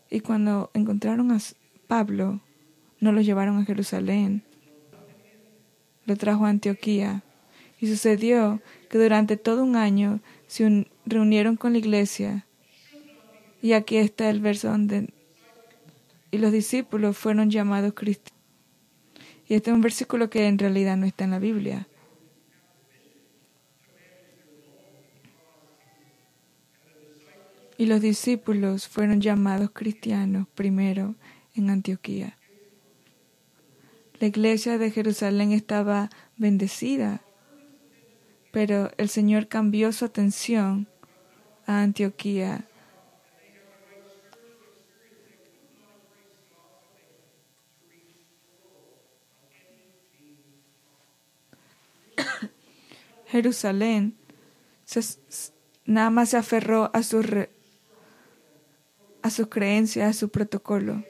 Y 0.09 0.19
cuando 0.19 0.71
encontraron 0.73 1.31
a 1.31 1.37
Pablo, 1.87 2.41
no 2.99 3.11
lo 3.11 3.21
llevaron 3.21 3.59
a 3.59 3.65
Jerusalén, 3.65 4.43
lo 6.05 6.15
trajo 6.15 6.45
a 6.45 6.49
Antioquía. 6.49 7.23
Y 7.79 7.87
sucedió 7.87 8.61
que 8.89 8.97
durante 8.97 9.37
todo 9.37 9.63
un 9.63 9.75
año 9.75 10.21
se 10.47 10.87
reunieron 11.05 11.57
con 11.57 11.73
la 11.73 11.79
iglesia. 11.79 12.45
Y 13.61 13.73
aquí 13.73 13.97
está 13.97 14.29
el 14.29 14.39
verso 14.39 14.69
donde 14.69 15.09
y 16.35 16.37
los 16.37 16.51
discípulos 16.51 17.17
fueron 17.17 17.49
llamados 17.49 17.93
cristianos. 17.93 18.37
Y 19.47 19.53
este 19.53 19.69
es 19.69 19.75
un 19.75 19.81
versículo 19.81 20.29
que 20.29 20.47
en 20.47 20.59
realidad 20.59 20.97
no 20.97 21.05
está 21.05 21.23
en 21.23 21.31
la 21.31 21.39
Biblia. 21.39 21.87
Y 27.77 27.85
los 27.85 28.01
discípulos 28.01 28.89
fueron 28.89 29.21
llamados 29.21 29.69
cristianos 29.71 30.45
primero 30.55 31.15
en 31.53 31.69
Antioquía. 31.69 32.37
La 34.19 34.28
iglesia 34.28 34.78
de 34.78 34.91
Jerusalén 34.91 35.51
estaba 35.51 36.10
bendecida, 36.38 37.21
pero 38.51 38.91
el 38.97 39.10
Señor 39.10 39.47
cambió 39.47 39.91
su 39.91 40.06
atención 40.06 40.88
a 41.65 41.82
Antioquía 41.82 42.65
Jerusalén 53.28 54.15
nada 55.86 56.10
más 56.10 56.30
se 56.30 56.38
aferró 56.38 56.89
a, 56.93 57.04
su 57.04 57.21
a 59.21 59.30
sus 59.30 59.47
creencias, 59.47 60.10
a 60.10 60.13
su 60.13 60.30
protocolo. 60.30 61.04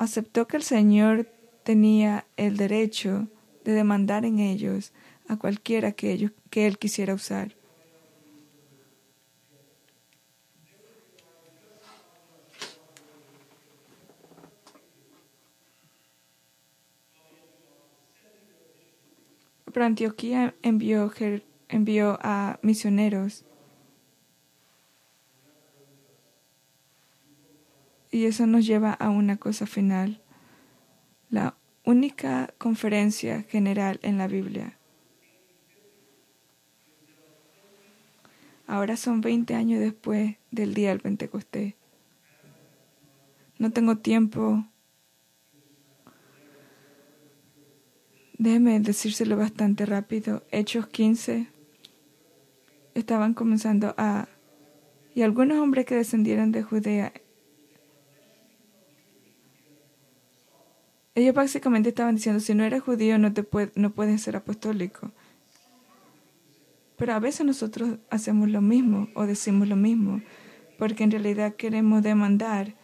Aceptó 0.00 0.48
que 0.48 0.56
el 0.56 0.62
Señor 0.62 1.28
tenía 1.62 2.24
el 2.38 2.56
derecho 2.56 3.28
de 3.64 3.72
demandar 3.72 4.24
en 4.24 4.38
ellos 4.38 4.94
a 5.28 5.36
cualquiera 5.36 5.92
que, 5.92 6.10
ellos, 6.12 6.32
que 6.48 6.66
Él 6.66 6.78
quisiera 6.78 7.12
usar. 7.12 7.54
Pero 19.70 19.84
Antioquía 19.84 20.54
envió, 20.62 21.12
envió 21.68 22.18
a 22.22 22.58
misioneros. 22.62 23.44
Y 28.10 28.19
eso 28.30 28.46
nos 28.46 28.66
lleva 28.66 28.92
a 28.92 29.10
una 29.10 29.36
cosa 29.36 29.66
final. 29.66 30.20
La 31.28 31.56
única 31.84 32.52
conferencia 32.58 33.42
general 33.42 34.00
en 34.02 34.18
la 34.18 34.26
Biblia. 34.26 34.78
Ahora 38.66 38.96
son 38.96 39.20
20 39.20 39.54
años 39.54 39.80
después 39.80 40.36
del 40.50 40.74
día 40.74 40.90
del 40.90 41.00
Pentecostés. 41.00 41.74
No 43.58 43.70
tengo 43.70 43.98
tiempo 43.98 44.64
Déjeme 48.40 48.80
decírselo 48.80 49.36
bastante 49.36 49.84
rápido. 49.84 50.44
Hechos 50.50 50.86
15 50.86 51.46
estaban 52.94 53.34
comenzando 53.34 53.94
a... 53.98 54.28
Y 55.14 55.20
algunos 55.20 55.58
hombres 55.58 55.84
que 55.84 55.94
descendieron 55.94 56.50
de 56.50 56.62
Judea, 56.62 57.12
ellos 61.20 61.34
básicamente 61.34 61.90
estaban 61.90 62.16
diciendo, 62.16 62.40
si 62.40 62.54
no 62.54 62.64
eres 62.64 62.82
judío 62.82 63.18
no, 63.18 63.32
te 63.32 63.46
no 63.74 63.90
puedes 63.90 64.22
ser 64.22 64.36
apostólico. 64.36 65.10
Pero 66.96 67.14
a 67.14 67.18
veces 67.18 67.46
nosotros 67.46 67.98
hacemos 68.10 68.48
lo 68.48 68.60
mismo 68.60 69.08
o 69.14 69.26
decimos 69.26 69.68
lo 69.68 69.76
mismo, 69.76 70.20
porque 70.78 71.04
en 71.04 71.10
realidad 71.10 71.54
queremos 71.54 72.02
demandar 72.02 72.74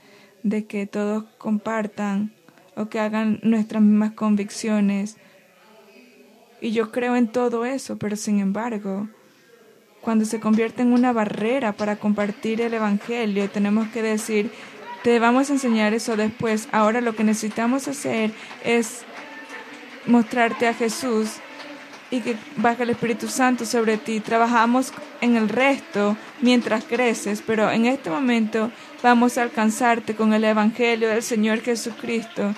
de 0.42 0.64
que 0.64 0.86
todos 0.86 1.24
compartan 1.38 2.32
o 2.76 2.88
que 2.88 3.00
hagan 3.00 3.40
nuestras 3.42 3.82
mismas 3.82 4.12
convicciones 4.12 5.16
y 6.60 6.72
yo 6.72 6.90
creo 6.90 7.16
en 7.16 7.28
todo 7.28 7.64
eso, 7.64 7.98
pero 7.98 8.16
sin 8.16 8.38
embargo, 8.40 9.08
cuando 10.00 10.24
se 10.24 10.40
convierte 10.40 10.82
en 10.82 10.92
una 10.92 11.12
barrera 11.12 11.72
para 11.72 11.96
compartir 11.96 12.60
el 12.60 12.74
Evangelio, 12.74 13.50
tenemos 13.50 13.88
que 13.88 14.02
decir, 14.02 14.50
te 15.06 15.20
vamos 15.20 15.48
a 15.48 15.52
enseñar 15.52 15.94
eso 15.94 16.16
después. 16.16 16.68
Ahora 16.72 17.00
lo 17.00 17.14
que 17.14 17.22
necesitamos 17.22 17.86
hacer 17.86 18.32
es 18.64 19.04
mostrarte 20.04 20.66
a 20.66 20.74
Jesús 20.74 21.34
y 22.10 22.22
que 22.22 22.36
baje 22.56 22.82
el 22.82 22.90
Espíritu 22.90 23.28
Santo 23.28 23.66
sobre 23.66 23.98
ti. 23.98 24.18
Trabajamos 24.18 24.92
en 25.20 25.36
el 25.36 25.48
resto 25.48 26.16
mientras 26.40 26.82
creces, 26.82 27.40
pero 27.46 27.70
en 27.70 27.86
este 27.86 28.10
momento 28.10 28.72
vamos 29.00 29.38
a 29.38 29.42
alcanzarte 29.42 30.16
con 30.16 30.32
el 30.32 30.42
Evangelio 30.42 31.08
del 31.08 31.22
Señor 31.22 31.60
Jesucristo 31.60 32.52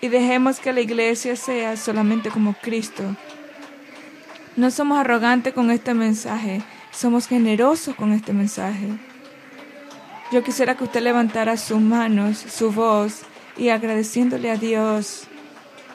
y 0.00 0.06
dejemos 0.06 0.60
que 0.60 0.72
la 0.72 0.80
iglesia 0.80 1.34
sea 1.34 1.76
solamente 1.76 2.30
como 2.30 2.54
Cristo. 2.54 3.02
No 4.54 4.70
somos 4.70 5.00
arrogantes 5.00 5.54
con 5.54 5.72
este 5.72 5.92
mensaje, 5.92 6.62
somos 6.92 7.26
generosos 7.26 7.96
con 7.96 8.12
este 8.12 8.32
mensaje. 8.32 9.09
Yo 10.32 10.44
quisiera 10.44 10.76
que 10.76 10.84
usted 10.84 11.02
levantara 11.02 11.56
sus 11.56 11.80
manos, 11.80 12.38
su 12.38 12.70
voz, 12.70 13.22
y 13.56 13.70
agradeciéndole 13.70 14.50
a 14.50 14.56
Dios. 14.56 15.24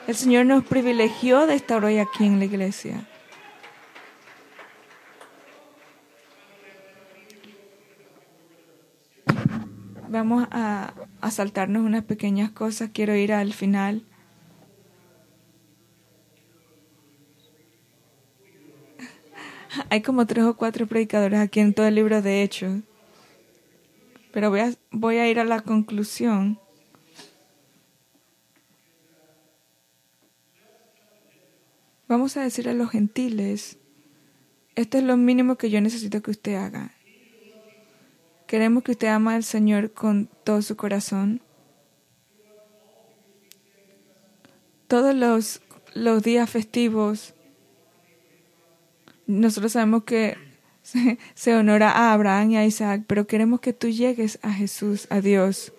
El 0.07 0.15
Señor 0.15 0.45
nos 0.45 0.65
privilegió 0.65 1.47
de 1.47 1.55
estar 1.55 1.85
hoy 1.85 1.99
aquí 1.99 2.25
en 2.25 2.39
la 2.39 2.45
iglesia. 2.45 3.07
Vamos 10.09 10.47
a, 10.51 10.93
saltarnos 11.31 11.83
unas 11.83 12.03
pequeñas 12.03 12.51
cosas. 12.51 12.89
Quiero 12.93 13.15
ir 13.15 13.31
al 13.31 13.53
final. 13.53 14.03
Hay 19.89 20.01
como 20.01 20.25
tres 20.27 20.43
o 20.43 20.57
cuatro 20.57 20.87
predicadores 20.87 21.39
aquí 21.39 21.61
en 21.61 21.73
todo 21.73 21.87
el 21.87 21.95
libro 21.95 22.21
de 22.21 22.43
Hechos. 22.43 22.81
Pero 24.35 24.49
voy 24.49 24.59
a, 24.59 24.73
voy 24.91 25.15
a 25.15 25.29
ir 25.29 25.39
a 25.39 25.45
la 25.45 25.61
conclusión. 25.61 26.59
Vamos 32.09 32.35
a 32.35 32.41
decir 32.41 32.67
a 32.67 32.73
los 32.73 32.89
gentiles, 32.89 33.77
esto 34.75 34.97
es 34.97 35.05
lo 35.05 35.15
mínimo 35.15 35.55
que 35.55 35.69
yo 35.69 35.79
necesito 35.79 36.21
que 36.21 36.31
usted 36.31 36.55
haga. 36.55 36.91
Queremos 38.45 38.83
que 38.83 38.91
usted 38.91 39.07
ama 39.07 39.35
al 39.35 39.45
Señor 39.45 39.93
con 39.93 40.29
todo 40.43 40.61
su 40.61 40.75
corazón. 40.75 41.41
Todos 44.89 45.15
los, 45.15 45.61
los 45.93 46.21
días 46.21 46.49
festivos, 46.49 47.35
nosotros 49.27 49.71
sabemos 49.71 50.03
que 50.03 50.44
se, 51.33 51.55
honora 51.55 51.91
a 51.91 52.13
Abraham 52.13 52.51
y 52.51 52.57
a 52.57 52.65
Isaac, 52.65 53.03
pero 53.07 53.25
queremos 53.25 53.59
que 53.59 53.73
tú 53.73 53.89
llegues 53.89 54.39
a 54.41 54.53
Jesús, 54.53 55.07
a 55.09 55.19
Dios. 55.19 55.73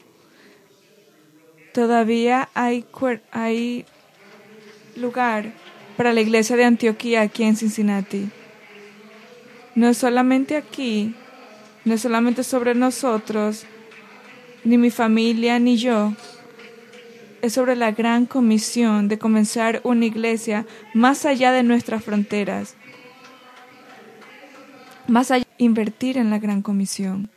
Todavía 1.73 2.49
hay 2.55 2.85
lugar 4.97 5.53
para 5.97 6.13
la 6.13 6.21
iglesia 6.21 6.57
de 6.57 6.65
Antioquía 6.65 7.23
aquí 7.23 7.45
en 7.45 7.57
Cincinnati. 7.57 8.31
No 9.75 9.89
es 9.89 9.99
solamente 9.99 10.57
aquí, 10.57 11.15
no 11.85 11.95
es 11.95 12.01
solamente 12.01 12.43
sobre 12.43 12.75
nosotros, 12.75 13.67
ni 14.65 14.79
mi 14.79 14.91
familia, 14.91 15.59
ni 15.59 15.77
yo. 15.77 16.15
Es 17.43 17.53
sobre 17.53 17.77
la 17.77 17.93
gran 17.93 18.27
comisión 18.27 19.07
de 19.09 19.19
comenzar 19.19 19.81
una 19.85 20.07
iglesia 20.07 20.67
más 20.95 21.27
allá 21.27 21.53
de 21.53 21.63
nuestras 21.63 22.03
fronteras. 22.03 22.75
Más 25.09 25.31
allá 25.31 25.47
invertir 25.59 26.19
en 26.19 26.31
la 26.31 26.39
gran 26.39 26.63
comisión. 26.63 27.31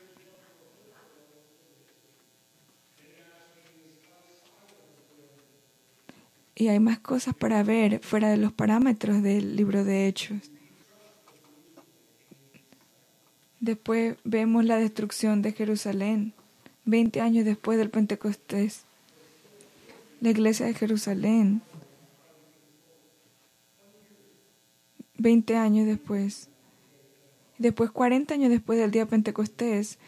y 6.60 6.68
hay 6.68 6.80
más 6.82 7.00
cosas 7.00 7.34
para 7.34 7.64
ver 7.64 8.02
fuera 8.02 8.30
de 8.30 8.36
los 8.36 8.52
parámetros 8.52 9.24
del 9.24 9.56
libro 9.56 9.86
de 9.86 10.08
Hechos. 10.08 10.52
Después 13.62 14.18
vemos 14.26 14.66
la 14.66 14.76
destrucción 14.76 15.42
de 15.42 15.54
Jerusalén, 15.54 16.34
20 16.84 17.22
años 17.22 17.46
después 17.46 17.78
del 17.78 17.90
Pentecostés. 17.90 18.84
La 20.20 20.32
iglesia 20.32 20.66
de 20.66 20.74
Jerusalén, 20.74 21.62
20 25.18 25.56
años 25.56 25.88
después. 25.88 26.50
Después, 27.60 27.91
40 27.91 28.34
años 28.34 28.50
después 28.50 28.80
del 28.80 28.89
día 28.89 29.06
Pentecostés, 29.06 30.00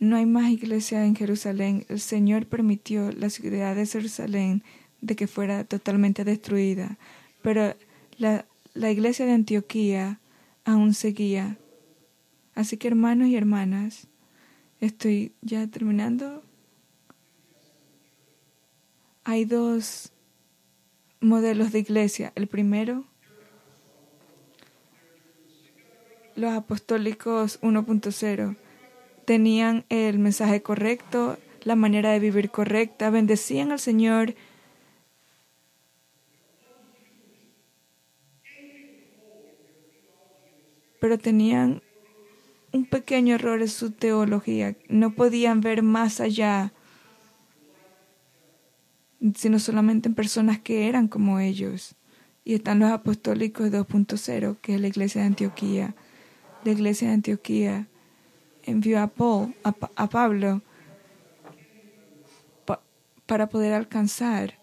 no 0.00 0.16
hay 0.16 0.26
más 0.26 0.50
iglesia 0.50 1.04
en 1.04 1.14
Jerusalén. 1.14 1.84
El 1.88 2.00
Señor 2.00 2.46
permitió 2.46 3.12
la 3.12 3.30
ciudad 3.30 3.76
de 3.76 3.86
Jerusalén 3.86 4.64
de 5.00 5.14
que 5.14 5.28
fuera 5.28 5.64
totalmente 5.64 6.24
destruida, 6.24 6.98
pero 7.42 7.76
la, 8.18 8.46
la 8.74 8.90
iglesia 8.90 9.26
de 9.26 9.32
Antioquía 9.32 10.18
aún 10.64 10.94
seguía. 10.94 11.58
Así 12.54 12.78
que 12.78 12.88
hermanos 12.88 13.28
y 13.28 13.36
hermanas, 13.36 14.08
estoy 14.80 15.32
ya 15.42 15.66
terminando. 15.66 16.42
Hay 19.24 19.44
dos 19.44 20.12
modelos 21.20 21.72
de 21.72 21.80
iglesia. 21.80 22.32
El 22.34 22.48
primero, 22.48 23.04
los 26.36 26.52
apostólicos 26.52 27.60
1.0 27.62 28.56
tenían 29.24 29.84
el 29.88 30.18
mensaje 30.18 30.62
correcto, 30.62 31.38
la 31.64 31.76
manera 31.76 32.10
de 32.10 32.18
vivir 32.18 32.50
correcta, 32.50 33.10
bendecían 33.10 33.72
al 33.72 33.78
Señor 33.78 34.34
pero 41.02 41.18
tenían 41.18 41.82
un 42.72 42.86
pequeño 42.86 43.34
error 43.34 43.60
en 43.60 43.66
su 43.66 43.90
teología. 43.90 44.76
No 44.88 45.16
podían 45.16 45.60
ver 45.60 45.82
más 45.82 46.20
allá, 46.20 46.72
sino 49.34 49.58
solamente 49.58 50.08
en 50.08 50.14
personas 50.14 50.60
que 50.60 50.88
eran 50.88 51.08
como 51.08 51.40
ellos. 51.40 51.96
Y 52.44 52.54
están 52.54 52.78
los 52.78 52.92
apostólicos 52.92 53.72
2.0, 53.72 54.58
que 54.60 54.76
es 54.76 54.80
la 54.80 54.86
iglesia 54.86 55.22
de 55.22 55.26
Antioquía. 55.26 55.96
La 56.64 56.70
iglesia 56.70 57.08
de 57.08 57.14
Antioquía 57.14 57.86
envió 58.62 59.00
a, 59.00 59.08
Paul, 59.08 59.54
a, 59.64 60.08
Pablo 60.08 60.62
para 63.26 63.48
poder 63.48 63.72
alcanzar. 63.72 64.62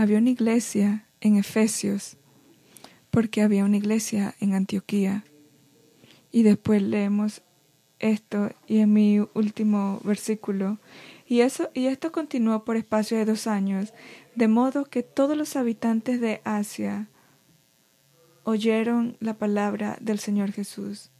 Había 0.00 0.16
una 0.16 0.30
iglesia 0.30 1.04
en 1.20 1.36
Efesios, 1.36 2.16
porque 3.10 3.42
había 3.42 3.64
una 3.64 3.76
iglesia 3.76 4.34
en 4.40 4.54
Antioquía. 4.54 5.24
Y 6.32 6.42
después 6.42 6.82
leemos 6.82 7.42
esto 7.98 8.50
y 8.66 8.78
en 8.78 8.92
mi 8.92 9.20
último 9.34 10.00
versículo. 10.04 10.78
Y, 11.26 11.40
eso, 11.42 11.70
y 11.74 11.86
esto 11.86 12.10
continuó 12.10 12.64
por 12.64 12.76
espacio 12.76 13.16
de 13.16 13.24
dos 13.24 13.46
años, 13.46 13.92
de 14.34 14.48
modo 14.48 14.84
que 14.84 15.02
todos 15.02 15.36
los 15.36 15.54
habitantes 15.56 16.20
de 16.20 16.40
Asia 16.44 17.08
oyeron 18.44 19.16
la 19.20 19.34
palabra 19.34 19.96
del 20.00 20.18
Señor 20.18 20.50
Jesús, 20.50 21.10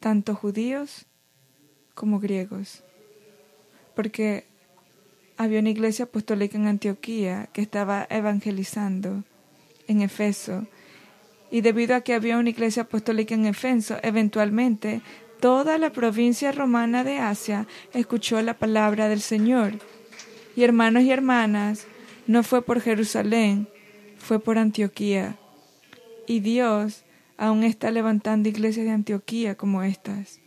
tanto 0.00 0.34
judíos 0.34 1.06
como 1.94 2.18
griegos, 2.18 2.82
porque 3.94 4.46
había 5.36 5.60
una 5.60 5.70
iglesia 5.70 6.06
apostólica 6.06 6.56
en 6.56 6.66
Antioquía 6.66 7.48
que 7.52 7.60
estaba 7.60 8.06
evangelizando 8.08 9.24
en 9.88 10.02
Efeso. 10.02 10.66
Y 11.50 11.60
debido 11.60 11.94
a 11.94 12.00
que 12.00 12.14
había 12.14 12.38
una 12.38 12.50
iglesia 12.50 12.82
apostólica 12.82 13.34
en 13.34 13.46
Efeso, 13.46 13.98
eventualmente 14.02 15.02
toda 15.40 15.78
la 15.78 15.90
provincia 15.90 16.52
romana 16.52 17.04
de 17.04 17.18
Asia 17.18 17.66
escuchó 17.92 18.40
la 18.42 18.54
palabra 18.54 19.08
del 19.08 19.20
Señor. 19.20 19.74
Y 20.56 20.62
hermanos 20.62 21.02
y 21.02 21.10
hermanas, 21.10 21.86
no 22.26 22.42
fue 22.42 22.62
por 22.62 22.80
Jerusalén, 22.80 23.68
fue 24.18 24.40
por 24.40 24.58
Antioquía. 24.58 25.36
Y 26.26 26.40
Dios 26.40 27.04
aún 27.36 27.64
está 27.64 27.90
levantando 27.90 28.48
iglesias 28.48 28.86
de 28.86 28.92
Antioquía 28.92 29.54
como 29.56 29.82
estas. 29.82 30.40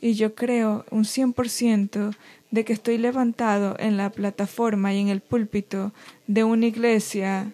Y 0.00 0.14
yo 0.14 0.34
creo 0.34 0.84
un 0.90 1.04
100% 1.04 2.14
de 2.50 2.64
que 2.64 2.74
estoy 2.74 2.98
levantado 2.98 3.74
en 3.78 3.96
la 3.96 4.10
plataforma 4.10 4.92
y 4.92 5.00
en 5.00 5.08
el 5.08 5.20
púlpito 5.20 5.92
de 6.26 6.44
una 6.44 6.66
iglesia, 6.66 7.52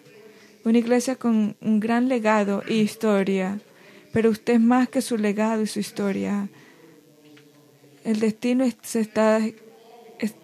una 0.64 0.78
iglesia 0.78 1.16
con 1.16 1.56
un 1.60 1.80
gran 1.80 2.08
legado 2.08 2.62
y 2.68 2.80
historia, 2.80 3.60
pero 4.12 4.30
usted 4.30 4.54
es 4.54 4.60
más 4.60 4.88
que 4.88 5.02
su 5.02 5.16
legado 5.16 5.62
y 5.62 5.66
su 5.66 5.80
historia. 5.80 6.48
El 8.04 8.20
destino 8.20 8.64
está, 8.64 9.40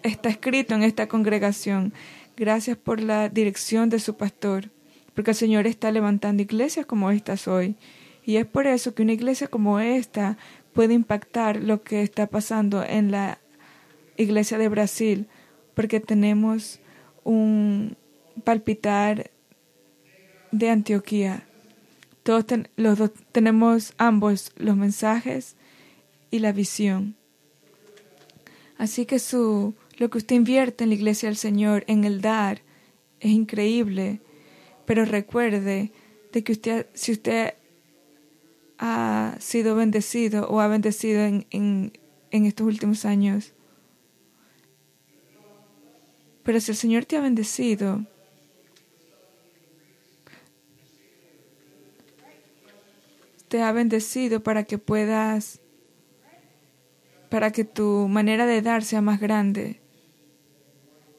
está 0.03 0.29
escrito 0.29 0.73
en 0.75 0.83
esta 0.83 1.07
congregación. 1.07 1.93
Gracias 2.35 2.77
por 2.77 3.01
la 3.01 3.29
dirección 3.29 3.89
de 3.89 3.99
su 3.99 4.15
pastor, 4.15 4.69
porque 5.13 5.31
el 5.31 5.37
Señor 5.37 5.67
está 5.67 5.91
levantando 5.91 6.43
iglesias 6.43 6.85
como 6.85 7.11
estas 7.11 7.47
hoy. 7.47 7.75
Y 8.23 8.37
es 8.37 8.45
por 8.45 8.67
eso 8.67 8.93
que 8.93 9.03
una 9.03 9.13
iglesia 9.13 9.47
como 9.47 9.79
esta 9.79 10.37
puede 10.73 10.93
impactar 10.93 11.63
lo 11.63 11.81
que 11.81 12.03
está 12.03 12.27
pasando 12.27 12.83
en 12.83 13.09
la 13.09 13.39
Iglesia 14.17 14.57
de 14.57 14.67
Brasil, 14.67 15.27
porque 15.73 15.99
tenemos 15.99 16.79
un 17.23 17.97
palpitar 18.43 19.31
de 20.57 20.69
Antioquía. 20.69 21.47
Todos 22.23 22.45
los 22.75 22.97
dos 22.97 23.11
tenemos 23.31 23.93
ambos 23.97 24.51
los 24.57 24.75
mensajes 24.75 25.55
y 26.31 26.39
la 26.39 26.51
visión. 26.51 27.15
Así 28.77 29.05
que 29.05 29.19
su 29.19 29.75
lo 29.97 30.09
que 30.09 30.19
usted 30.19 30.35
invierte 30.35 30.83
en 30.83 30.91
la 30.91 30.95
iglesia 30.95 31.29
del 31.29 31.37
Señor, 31.37 31.83
en 31.87 32.03
el 32.03 32.21
dar, 32.21 32.61
es 33.19 33.31
increíble. 33.31 34.21
Pero 34.85 35.05
recuerde 35.05 35.91
de 36.31 36.43
que 36.43 36.51
usted, 36.51 36.87
si 36.93 37.11
usted 37.11 37.55
ha 38.77 39.35
sido 39.39 39.75
bendecido 39.75 40.47
o 40.49 40.59
ha 40.59 40.67
bendecido 40.67 41.21
en, 41.21 41.47
en, 41.49 41.97
en 42.31 42.45
estos 42.45 42.67
últimos 42.67 43.05
años. 43.05 43.53
Pero 46.43 46.59
si 46.59 46.71
el 46.71 46.77
Señor 46.77 47.05
te 47.05 47.17
ha 47.17 47.21
bendecido, 47.21 48.05
te 53.47 53.61
ha 53.61 53.71
bendecido 53.71 54.43
para 54.43 54.63
que 54.63 54.77
puedas, 54.77 55.61
para 57.29 57.51
que 57.51 57.63
tu 57.63 58.07
manera 58.07 58.45
de 58.45 58.61
dar 58.61 58.83
sea 58.83 59.01
más 59.01 59.19
grande. 59.19 59.81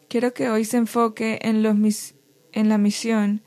Quiero 0.09 0.33
que 0.33 0.49
hoy 0.49 0.65
se 0.65 0.79
enfoque 0.79 1.39
en, 1.43 1.63
los, 1.63 2.15
en 2.53 2.69
la 2.69 2.79
misión 2.79 3.43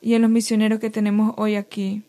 y 0.00 0.14
en 0.14 0.22
los 0.22 0.30
misioneros 0.30 0.80
que 0.80 0.90
tenemos 0.90 1.34
hoy 1.36 1.56
aquí. 1.56 2.04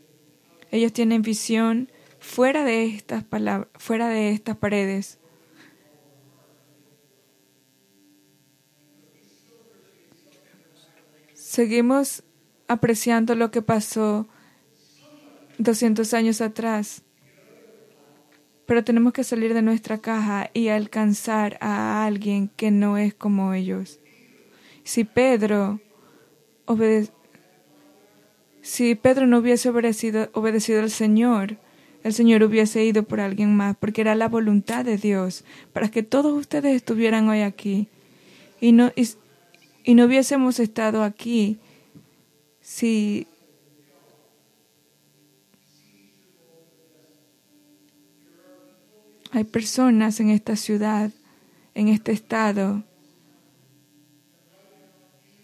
Ellos 0.72 0.94
tienen 0.94 1.22
visión 1.22 1.92
fuera 2.20 2.64
de 2.64 2.86
estas 2.86 3.24
palabras, 3.24 3.70
fuera 3.78 4.08
de 4.10 4.32
estas 4.32 4.58
paredes. 4.58 5.20
Seguimos 11.34 12.24
apreciando 12.68 13.36
lo 13.36 13.52
que 13.52 13.62
pasó 13.62 14.30
200 15.64 16.14
años 16.14 16.42
atrás, 16.42 17.04
pero 18.66 18.84
tenemos 18.84 19.14
que 19.14 19.24
salir 19.24 19.54
de 19.54 19.62
nuestra 19.62 20.00
caja 20.00 20.50
y 20.54 20.70
alcanzar 20.70 21.58
a 21.62 22.06
alguien 22.06 22.50
que 22.56 22.72
no 22.72 22.98
es 22.98 23.14
como 23.14 23.54
ellos. 23.54 24.00
Si 24.84 25.04
Pedro 25.04 25.80
si 28.62 28.96
Pedro 28.96 29.28
no 29.28 29.40
hubiese 29.40 29.70
obedecido, 29.70 30.30
obedecido 30.34 30.82
al 30.82 30.92
Señor, 30.92 31.58
el 32.04 32.14
Señor 32.14 32.44
hubiese 32.44 32.84
ido 32.84 33.04
por 33.04 33.20
alguien 33.20 33.56
más, 33.56 33.76
porque 33.78 34.02
era 34.02 34.16
la 34.16 34.28
voluntad 34.28 34.86
de 34.86 34.98
Dios 34.98 35.44
para 35.74 35.90
que 35.90 36.04
todos 36.04 36.38
ustedes 36.38 36.76
estuvieran 36.76 37.30
hoy 37.30 37.42
aquí. 37.42 37.88
Y 38.60 38.72
no, 38.72 38.92
y, 38.96 39.94
no 39.94 40.06
hubiésemos 40.06 40.60
estado 40.60 41.04
aquí 41.04 41.58
si 42.62 43.28
hay 49.32 49.44
personas 49.44 50.20
en 50.20 50.30
esta 50.30 50.56
ciudad, 50.56 51.12
en 51.74 51.88
este 51.88 52.12
estado, 52.12 52.84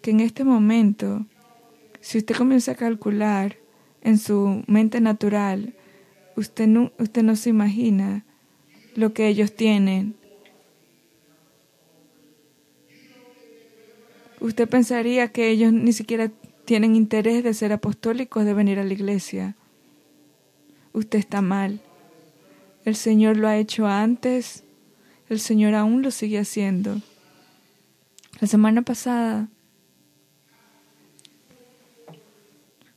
que 0.01 0.11
en 0.11 0.19
este 0.19 0.43
momento 0.43 1.25
si 2.07 2.17
usted 2.19 2.35
comienza 2.37 2.71
a 2.71 2.75
calcular 2.75 3.57
en 4.01 4.17
su 4.17 4.63
mente 4.67 5.01
natural, 5.01 5.73
usted 6.37 6.65
no, 6.65 6.93
usted 6.99 7.21
no 7.21 7.35
se 7.35 7.49
imagina 7.49 8.23
lo 8.95 9.13
que 9.13 9.27
ellos 9.27 9.53
tienen. 9.53 10.15
Usted 14.39 14.69
pensaría 14.69 15.33
que 15.33 15.49
ellos 15.49 15.73
ni 15.73 15.91
siquiera 15.91 16.31
tienen 16.63 16.95
interés 16.95 17.43
de 17.43 17.53
ser 17.53 17.73
apostólicos, 17.73 18.45
de 18.45 18.53
venir 18.53 18.79
a 18.79 18.85
la 18.85 18.93
iglesia. 18.93 19.57
Usted 20.93 21.19
está 21.19 21.41
mal. 21.41 21.81
El 22.87 22.95
Señor 22.95 23.35
lo 23.35 23.49
ha 23.49 23.57
hecho 23.57 23.85
antes, 23.85 24.63
el 25.27 25.41
Señor 25.41 25.75
aún 25.75 26.03
lo 26.03 26.09
sigue 26.09 26.39
haciendo. 26.39 27.01
La 28.39 28.47
semana 28.47 28.81
pasada 28.81 29.49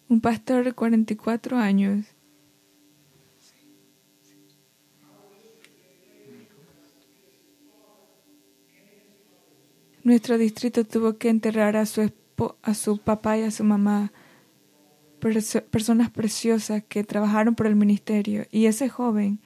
un 0.08 0.20
pastor 0.20 0.62
de 0.62 0.74
44 0.74 1.56
años. 1.56 2.06
Nuestro 10.04 10.38
distrito 10.38 10.84
tuvo 10.84 11.18
que 11.18 11.30
enterrar 11.30 11.76
a 11.76 11.84
su, 11.84 12.12
a 12.62 12.74
su 12.74 12.98
papá 12.98 13.38
y 13.38 13.42
a 13.42 13.50
su 13.50 13.64
mamá, 13.64 14.12
personas 15.18 16.10
preciosas 16.10 16.84
que 16.88 17.02
trabajaron 17.02 17.56
por 17.56 17.66
el 17.66 17.74
ministerio. 17.74 18.46
Y 18.52 18.66
ese 18.66 18.88
joven 18.88 19.40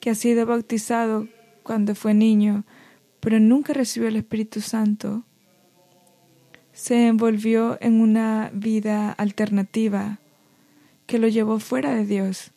que 0.00 0.10
ha 0.10 0.14
sido 0.14 0.46
bautizado 0.46 1.28
cuando 1.62 1.94
fue 1.94 2.14
niño, 2.14 2.64
pero 3.20 3.40
nunca 3.40 3.72
recibió 3.72 4.08
el 4.08 4.16
Espíritu 4.16 4.60
Santo, 4.60 5.24
se 6.72 7.08
envolvió 7.08 7.76
en 7.80 8.00
una 8.00 8.50
vida 8.54 9.10
alternativa 9.10 10.18
que 11.06 11.18
lo 11.18 11.26
llevó 11.26 11.58
fuera 11.58 11.94
de 11.94 12.04
Dios. 12.04 12.52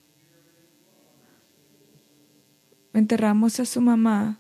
Enterramos 2.94 3.60
a 3.60 3.66
su 3.66 3.82
mamá 3.82 4.40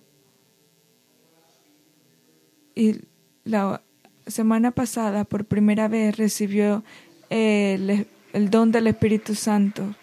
y 2.75 3.01
la 3.43 3.81
semana 4.27 4.71
pasada 4.71 5.23
por 5.23 5.45
primera 5.45 5.87
vez 5.87 6.17
recibió 6.17 6.83
el, 7.29 8.05
don 8.33 8.71
del 8.71 8.87
Espíritu 8.87 9.35
Santo. 9.35 9.95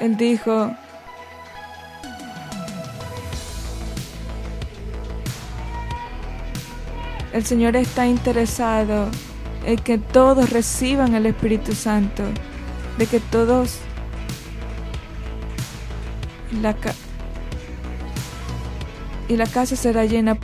Él 0.00 0.16
dijo, 0.16 0.74
El 7.32 7.46
Señor 7.46 7.76
está 7.76 8.06
interesado 8.06 9.08
en 9.64 9.78
que 9.78 9.96
todos 9.96 10.50
reciban 10.50 11.14
el 11.14 11.26
Espíritu 11.26 11.74
Santo, 11.74 12.24
de 12.98 13.06
que 13.06 13.20
todos 13.20 13.78
y 19.28 19.36
la 19.36 19.46
casa 19.46 19.76
será 19.76 20.04
llena. 20.04 20.36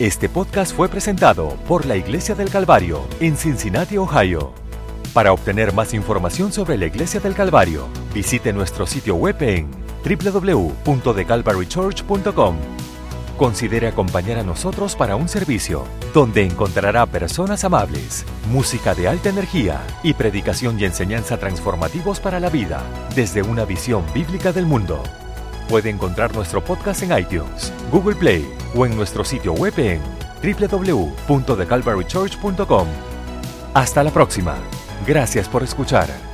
Este 0.00 0.28
podcast 0.28 0.74
fue 0.74 0.88
presentado 0.88 1.50
por 1.68 1.86
la 1.86 1.96
Iglesia 1.96 2.34
del 2.34 2.50
Calvario 2.50 3.06
en 3.20 3.36
Cincinnati, 3.36 3.98
Ohio. 3.98 4.52
Para 5.12 5.32
obtener 5.32 5.72
más 5.74 5.94
información 5.94 6.52
sobre 6.52 6.78
la 6.78 6.86
Iglesia 6.86 7.20
del 7.20 7.34
Calvario, 7.34 7.86
visite 8.14 8.52
nuestro 8.52 8.86
sitio 8.86 9.14
web 9.14 9.36
en 9.42 9.79
www.thecalvarychurch.com. 10.04 12.56
Considere 13.40 13.88
acompañar 13.88 14.38
a 14.38 14.42
nosotros 14.42 14.96
para 14.96 15.16
un 15.16 15.26
servicio 15.26 15.86
donde 16.12 16.44
encontrará 16.44 17.06
personas 17.06 17.64
amables, 17.64 18.26
música 18.50 18.94
de 18.94 19.08
alta 19.08 19.30
energía 19.30 19.80
y 20.02 20.12
predicación 20.12 20.78
y 20.78 20.84
enseñanza 20.84 21.38
transformativos 21.38 22.20
para 22.20 22.38
la 22.38 22.50
vida 22.50 22.82
desde 23.14 23.42
una 23.42 23.64
visión 23.64 24.04
bíblica 24.12 24.52
del 24.52 24.66
mundo. 24.66 25.02
Puede 25.70 25.88
encontrar 25.88 26.34
nuestro 26.34 26.62
podcast 26.62 27.02
en 27.02 27.18
iTunes, 27.18 27.72
Google 27.90 28.16
Play 28.16 28.46
o 28.74 28.84
en 28.84 28.94
nuestro 28.94 29.24
sitio 29.24 29.54
web 29.54 29.72
en 29.78 30.02
www.thecalvarychurch.com. 30.42 32.88
Hasta 33.72 34.02
la 34.02 34.10
próxima. 34.10 34.58
Gracias 35.06 35.48
por 35.48 35.62
escuchar. 35.62 36.29